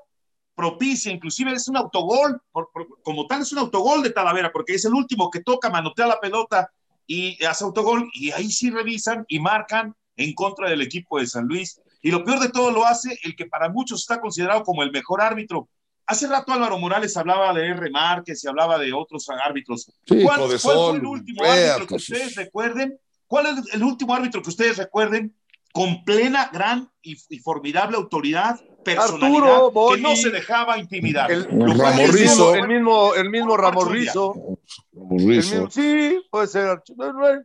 [0.53, 4.73] propicia, inclusive es un autogol, por- por- como tal es un autogol de Talavera, porque
[4.73, 6.69] es el último que toca, manotea la pelota
[7.07, 11.45] y hace autogol, y ahí sí revisan y marcan en contra del equipo de San
[11.47, 11.79] Luis.
[12.01, 14.91] Y lo peor de todo lo hace el que para muchos está considerado como el
[14.91, 15.69] mejor árbitro.
[16.07, 17.89] Hace rato Álvaro Morales hablaba de R.
[17.89, 19.89] Márquez y hablaba de otros árbitros.
[20.05, 22.99] Sí, ¿Cuál, fue el último árbitro que ustedes recuerden?
[23.27, 25.33] ¿Cuál es el último árbitro que ustedes recuerden
[25.73, 31.31] con plena, gran y, y formidable autoridad, personalidad, Arturo, que no se dejaba intimidar?
[31.31, 34.11] El, mismo, el mismo Por Ramos Orchundia.
[34.11, 34.59] Rizo.
[34.91, 36.81] mismo, sí, puede ser.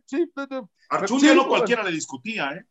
[0.05, 0.31] Sí,
[0.89, 2.65] Archundia no cualquiera le discutía, ¿eh?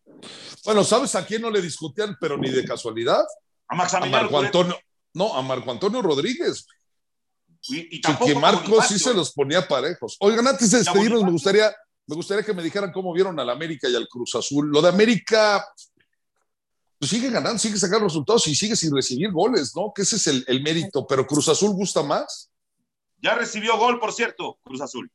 [0.64, 3.24] Bueno, ¿sabes a quién no le discutían, pero ni de casualidad?
[3.68, 4.78] A A Marco Antonio.
[5.14, 6.66] No, a Marco Antonio Rodríguez.
[7.68, 10.16] Y, y Que, tampoco que a Marco sí se los ponía parejos.
[10.20, 11.74] Oigan, antes de despedirnos, me gustaría,
[12.07, 14.70] me gustaría que me dijeran cómo vieron al América y al Cruz Azul.
[14.70, 15.64] Lo de América,
[16.98, 19.92] pues sigue ganando, sigue sacando resultados y sigue sin recibir goles, ¿no?
[19.94, 21.07] Que ese es el, el mérito.
[21.07, 22.50] Pero Cruz Azul gusta más.
[23.22, 25.11] Ya recibió gol, por cierto, Cruz Azul.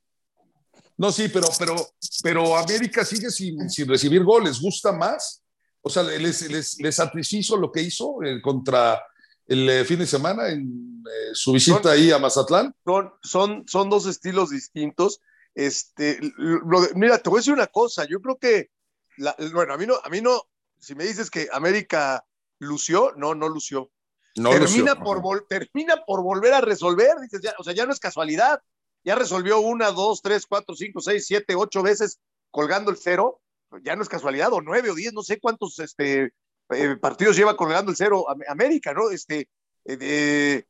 [0.98, 1.76] No, sí, pero, pero,
[2.24, 5.42] pero América sigue sin, sin recibir goles, gusta más.
[5.82, 9.02] O sea, les, les, les satisfizo lo que hizo eh, contra
[9.48, 12.74] el eh, fin de semana en eh, su visita ahí a Mazatlán.
[12.86, 15.22] son, son, son dos estilos distintos.
[15.56, 18.06] Este, lo de- mira, te voy a decir una cosa.
[18.06, 18.70] Yo creo que,
[19.18, 20.42] la- bueno, a mí no, a mí no,
[20.80, 22.26] si me dices que América
[22.60, 23.92] lució, no, no lució.
[24.36, 25.04] No termina, lució.
[25.04, 27.12] por vol- termina por volver a resolver.
[27.22, 28.62] Dices, ya, o sea, ya no es casualidad.
[29.04, 32.20] Ya resolvió una, dos, tres, cuatro, cinco, seis, siete, ocho veces
[32.52, 33.42] colgando el cero.
[33.84, 36.34] Ya no es casualidad, o nueve o diez, no sé cuántos este,
[36.72, 39.10] eh, partidos lleva colgando el cero Am- América, ¿no?
[39.12, 39.48] Este,
[39.86, 40.66] eh, eh,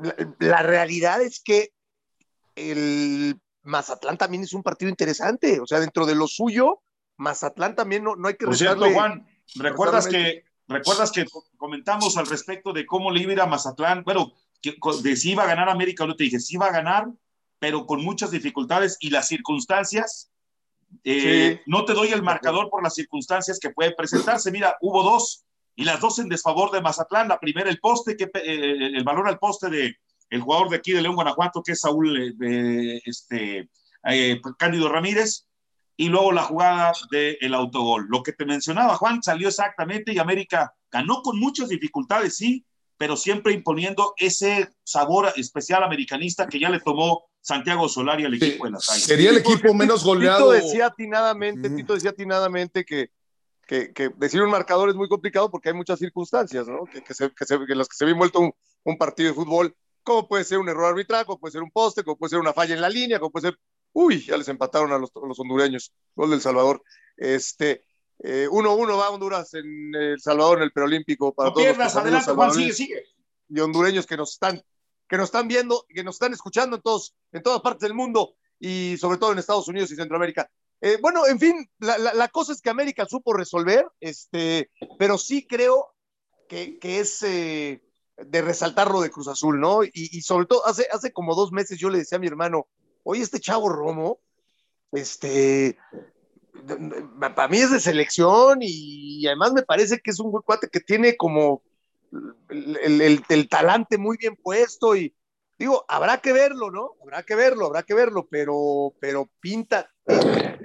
[0.00, 1.72] la, la realidad es que
[2.54, 5.60] el Mazatlán también es un partido interesante.
[5.60, 6.82] O sea, dentro de lo suyo,
[7.16, 12.16] Mazatlán también no, no hay que Por cierto, Juan, ¿recuerdas que, recuerdas que co- comentamos
[12.16, 14.02] al respecto de cómo le iba a ir a Mazatlán?
[14.04, 17.06] Bueno, que, de si iba a ganar América, yo te dije, sí iba a ganar,
[17.58, 20.30] pero con muchas dificultades y las circunstancias.
[21.04, 21.70] eh, Sí.
[21.70, 24.50] No te doy el marcador por las circunstancias que puede presentarse.
[24.50, 25.44] Mira, hubo dos
[25.76, 27.28] y las dos en desfavor de Mazatlán.
[27.28, 29.96] La primera, el poste, que, eh, el balón al poste de
[30.32, 33.68] el jugador de aquí de León, Guanajuato, que es Saúl eh, este,
[34.08, 35.46] eh, Cándido Ramírez,
[35.96, 38.06] y luego la jugada del autogol.
[38.08, 42.64] Lo que te mencionaba, Juan, salió exactamente y América ganó con muchas dificultades, sí,
[42.96, 48.64] pero siempre imponiendo ese sabor especial americanista que ya le tomó Santiago Solari al equipo
[48.64, 49.06] de las Águilas.
[49.06, 50.50] Sería el Sí, porque equipo menos Tito goleado.
[50.52, 51.68] decía atinadamente.
[51.70, 53.10] Tito decía atinadamente que,
[53.66, 56.84] que, que decir un marcador es muy complicado porque hay muchas circunstancias, ¿no?
[56.84, 58.52] Que, que se, que se- que en las que se ve envuelto un,
[58.84, 62.04] un partido de fútbol, como puede ser un error arbitral, como puede ser un poste,
[62.04, 63.58] como puede ser una falla en la línea, como puede ser,
[63.92, 66.82] uy, ya les empataron a los, a los hondureños, gol del Salvador.
[67.16, 67.84] Este,
[68.22, 72.54] 1-1 va Honduras en El Salvador en el preolímpico para No todos pierdas, adelante, Juan,
[72.54, 73.02] sigue, sigue.
[73.48, 74.62] y hondureños que nos están
[75.08, 78.34] que nos están viendo, que nos están escuchando en todos, en todas partes del mundo
[78.58, 80.50] y sobre todo en Estados Unidos y Centroamérica.
[80.80, 85.18] Eh, bueno, en fin, la, la, la, cosa es que América supo resolver, este, pero
[85.18, 85.94] sí creo
[86.48, 87.82] que, que es eh,
[88.16, 89.84] de resaltar lo de Cruz Azul, ¿no?
[89.84, 92.66] Y, y, sobre todo, hace, hace como dos meses yo le decía a mi hermano,
[93.02, 94.20] oye, este chavo Romo,
[94.92, 95.78] este,
[97.18, 101.16] para mí es de selección y, además me parece que es un cuate que tiene
[101.16, 101.62] como
[102.50, 105.14] el, el, talante muy bien puesto y
[105.58, 106.92] digo, habrá que verlo, ¿no?
[107.02, 109.90] Habrá que verlo, habrá que verlo, pero, pero pinta.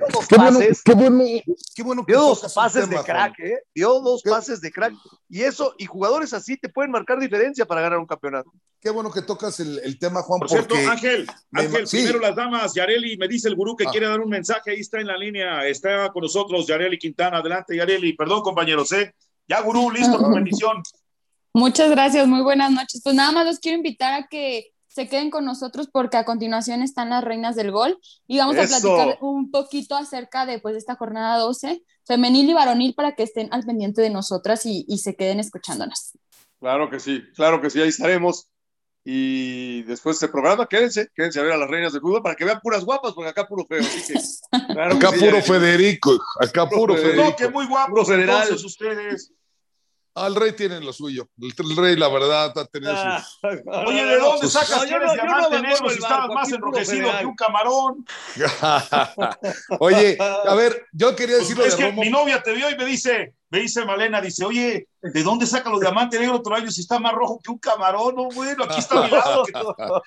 [0.08, 0.82] Dio dos qué pases.
[0.84, 1.44] Bueno, qué bueno,
[1.76, 3.60] qué bueno dio dos pases de crack, ¿eh?
[3.74, 4.30] Dio dos ¿Qué?
[4.30, 4.94] pases de crack.
[5.30, 8.52] Y eso, y jugadores así te pueden marcar diferencia para ganar un campeonato.
[8.80, 10.76] Qué bueno que tocas el, el tema, Juan, Por porque...
[10.76, 11.98] cierto, Ángel, me- Ángel, sí.
[11.98, 13.92] primero las damas, Yareli, me dice el gurú que Ah.
[13.92, 17.76] quiere dar un mensaje, ahí está en la línea, está con nosotros Yareli Quintana, adelante
[17.76, 19.14] Yareli, perdón compañeros, ¿eh?
[19.48, 20.82] Ya gurú, listo tu bendición.
[21.54, 23.02] Muchas gracias, muy buenas noches.
[23.04, 26.82] Pues nada más los quiero invitar a que se queden con nosotros porque a continuación
[26.82, 28.82] están las reinas del gol y vamos a Eso.
[28.82, 33.48] platicar un poquito acerca de pues esta jornada 12, femenil y varonil para que estén
[33.52, 36.14] al pendiente de nosotras y, y se queden escuchándonos.
[36.60, 38.48] Claro que sí, claro que sí, ahí estaremos.
[39.06, 42.36] Y después de este programa, quédense, quédense a ver a las reinas del fútbol para
[42.36, 43.82] que vean puras guapas, porque acá puro feo.
[43.82, 44.20] Así que,
[44.74, 47.14] claro Acá que sí, puro Federico, acá Puro puro Federico.
[47.14, 47.30] Federico.
[47.30, 49.32] No, que muy guapos entonces ustedes.
[50.18, 51.30] Al rey tienen lo suyo.
[51.40, 53.40] El, el rey, la verdad, ha tenido Ah, sus...
[53.88, 57.10] Oye, ¿de dónde Pues, sacas eres no- yo no diamante negro si estabas más enrojecido
[57.20, 58.06] que un camarón?
[59.80, 62.02] Oye, a ver, yo quería Pues decirlo es de que Romo.
[62.02, 65.70] mi novia te vio y me dice, me dice Malena, dice, oye, ¿de dónde saca
[65.70, 68.16] los diamantes negros otro año si está más rojo que un camarón?
[68.16, 69.44] No, bueno, aquí está mi lado.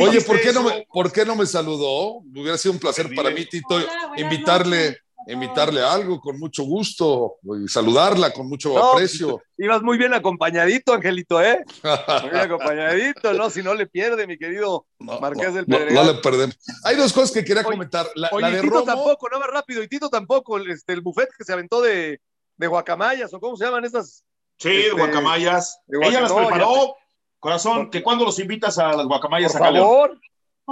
[0.00, 2.18] Oye, ¿por qué, no me, ¿por qué no me saludó?
[2.18, 5.02] Hubiera sido un placer para mí, Tito, Hola, invitarle, noches.
[5.28, 9.40] Invitarle a algo con mucho gusto y saludarla con mucho No, aprecio.
[9.58, 11.64] Ibas muy bien acompañadito, Angelito, ¿eh?
[12.22, 13.48] Muy bien acompañadito, ¿no?
[13.50, 15.94] Si no le pierde, mi querido No, Marqués del Pedregal.
[16.06, 16.58] no le perdemos.
[16.84, 18.06] Hay dos cosas que quería comentar.
[18.16, 20.92] La, Oye, la de Tito Romo, tampoco, no va rápido, y Tito tampoco, el, este,
[20.94, 22.20] el buffet que se aventó de,
[22.56, 24.24] de guacamayas, o cómo se llaman estas.
[24.58, 25.78] Sí, de Este, guacamayas.
[25.86, 26.96] de Ella las preparó.
[27.38, 29.84] Corazón, que cuando los invitas a las guacamayas Por acá, León?
[29.84, 30.20] favor,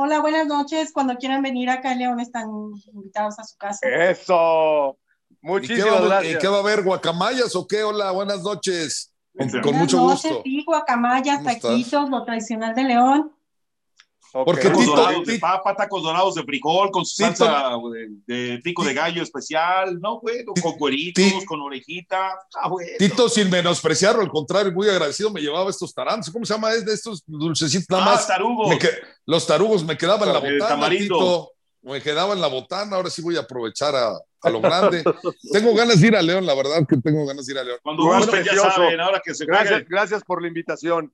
[0.03, 0.92] Hola, buenas noches.
[0.94, 2.48] Cuando quieran venir acá en León están
[2.90, 3.86] invitados a su casa.
[3.86, 4.96] eso.
[5.28, 6.34] ¿y qué, Muchísimas va, gracias.
[6.34, 6.82] ¿y qué va a haber?
[6.82, 7.82] ¿Guacamayas o qué?
[7.82, 9.12] Hola, buenas noches.
[9.36, 10.42] Con, Buenas con Buenas mucho noches, gusto.
[10.42, 13.32] sí, guacamayas, taquitos, lo tradicional de León.
[14.33, 17.76] Porque Tacos Tito, dorados de papa, tacos dorados de frijol, con su Tito- salsa
[18.26, 20.45] de, de pico de gallo especial, ¿no, güey?
[20.45, 22.39] Con cueritos, con orejita.
[22.61, 22.91] Ah, bueno.
[22.99, 26.31] Tito, sin menospreciarlo, al contrario, muy agradecido, me llevaba estos tarantos.
[26.33, 26.72] ¿Cómo se llama?
[26.72, 28.26] Es de estos dulcecitos nada Ah, más.
[28.26, 28.78] tarugos.
[28.78, 28.91] Que-
[29.26, 31.14] los tarugos me quedaban en la De botana, tamarindo.
[31.18, 31.51] Tito.
[31.83, 34.11] Me quedaba en la botana, ahora sí voy a aprovechar a,
[34.43, 35.03] a lo grande.
[35.53, 37.78] tengo ganas de ir a León, la verdad que tengo ganas de ir a León.
[37.83, 39.87] Cuando gusten, ya saben, ahora que se Gracias, juegue.
[39.89, 41.11] gracias por la invitación.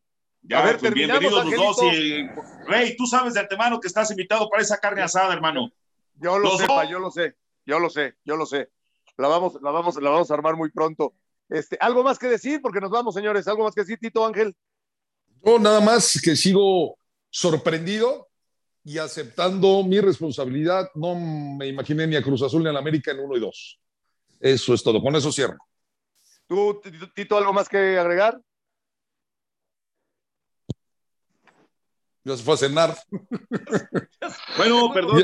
[0.48, 1.82] Ya, A ver, pues, bienvenidos los dos.
[1.92, 2.28] Y,
[2.66, 5.72] Rey, tú sabes de antemano que estás invitado para esa carne asada, hermano.
[6.14, 7.34] Yo lo sé, yo lo sé,
[7.64, 8.70] yo lo sé, yo lo sé.
[9.16, 11.14] La vamos, la vamos, la vamos a armar muy pronto.
[11.48, 13.48] Este, algo más que decir, porque nos vamos, señores.
[13.48, 14.54] Algo más que decir, Tito Ángel.
[15.44, 16.96] Yo nada más que sigo
[17.28, 18.28] sorprendido
[18.84, 20.88] y aceptando mi responsabilidad.
[20.94, 23.80] No me imaginé ni a Cruz Azul ni a la América en uno y dos.
[24.38, 25.02] Eso es todo.
[25.02, 25.58] Con eso cierro.
[26.46, 28.40] ¿Tú, Tito, Tito, algo más que agregar?
[32.26, 32.96] Ya se fue a cenar.
[34.56, 35.22] Bueno, perdón.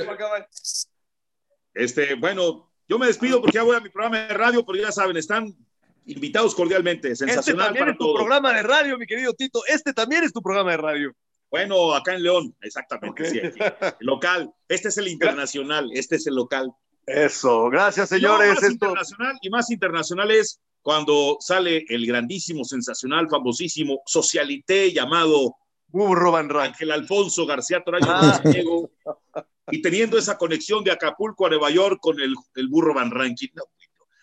[1.74, 4.92] Este, bueno, yo me despido porque ya voy a mi programa de radio, pero ya
[4.92, 5.52] saben, están
[6.06, 7.10] invitados cordialmente.
[7.10, 8.18] Este Sensacional también para es tu todos.
[8.18, 9.62] programa de radio, mi querido Tito.
[9.66, 11.12] Este también es tu programa de radio.
[11.50, 13.28] Bueno, acá en León, exactamente.
[13.28, 13.58] Sí, aquí.
[13.98, 14.52] El local.
[14.68, 16.72] Este es el internacional, este es el local.
[17.06, 18.48] Eso, gracias, No, señores.
[18.54, 25.56] más Esto, internacional y más internacional es cuando sale el grandísimo, sensacional, famosísimo socialité llamado
[25.92, 26.72] Burro Van Rank.
[26.72, 28.40] Ángel Alfonso García Torayo Ah.
[28.42, 28.90] Montenegro,
[29.70, 33.48] y teniendo esa conexión de Acapulco a Nueva York con el, el burro Van Ranking.
[33.54, 33.62] No,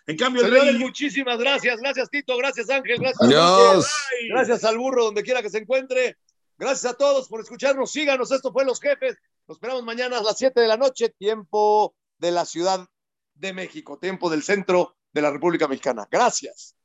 [0.08, 1.80] en cambio, el Señores, rey, muchísimas gracias.
[1.80, 2.36] Gracias, Tito.
[2.38, 2.98] Gracias, Ángel.
[3.00, 3.88] Gracias, Adiós.
[4.30, 6.18] Gracias al burro, donde quiera que se encuentre.
[6.58, 7.92] Gracias a todos por escucharnos.
[7.92, 8.32] Síganos.
[8.32, 9.18] Esto fue Los Jefes.
[9.48, 12.88] Nos esperamos mañana a las 7 de la noche, tiempo de la Ciudad
[13.36, 16.08] de México, tiempo del centro de la República Mexicana.
[16.10, 16.76] Gracias.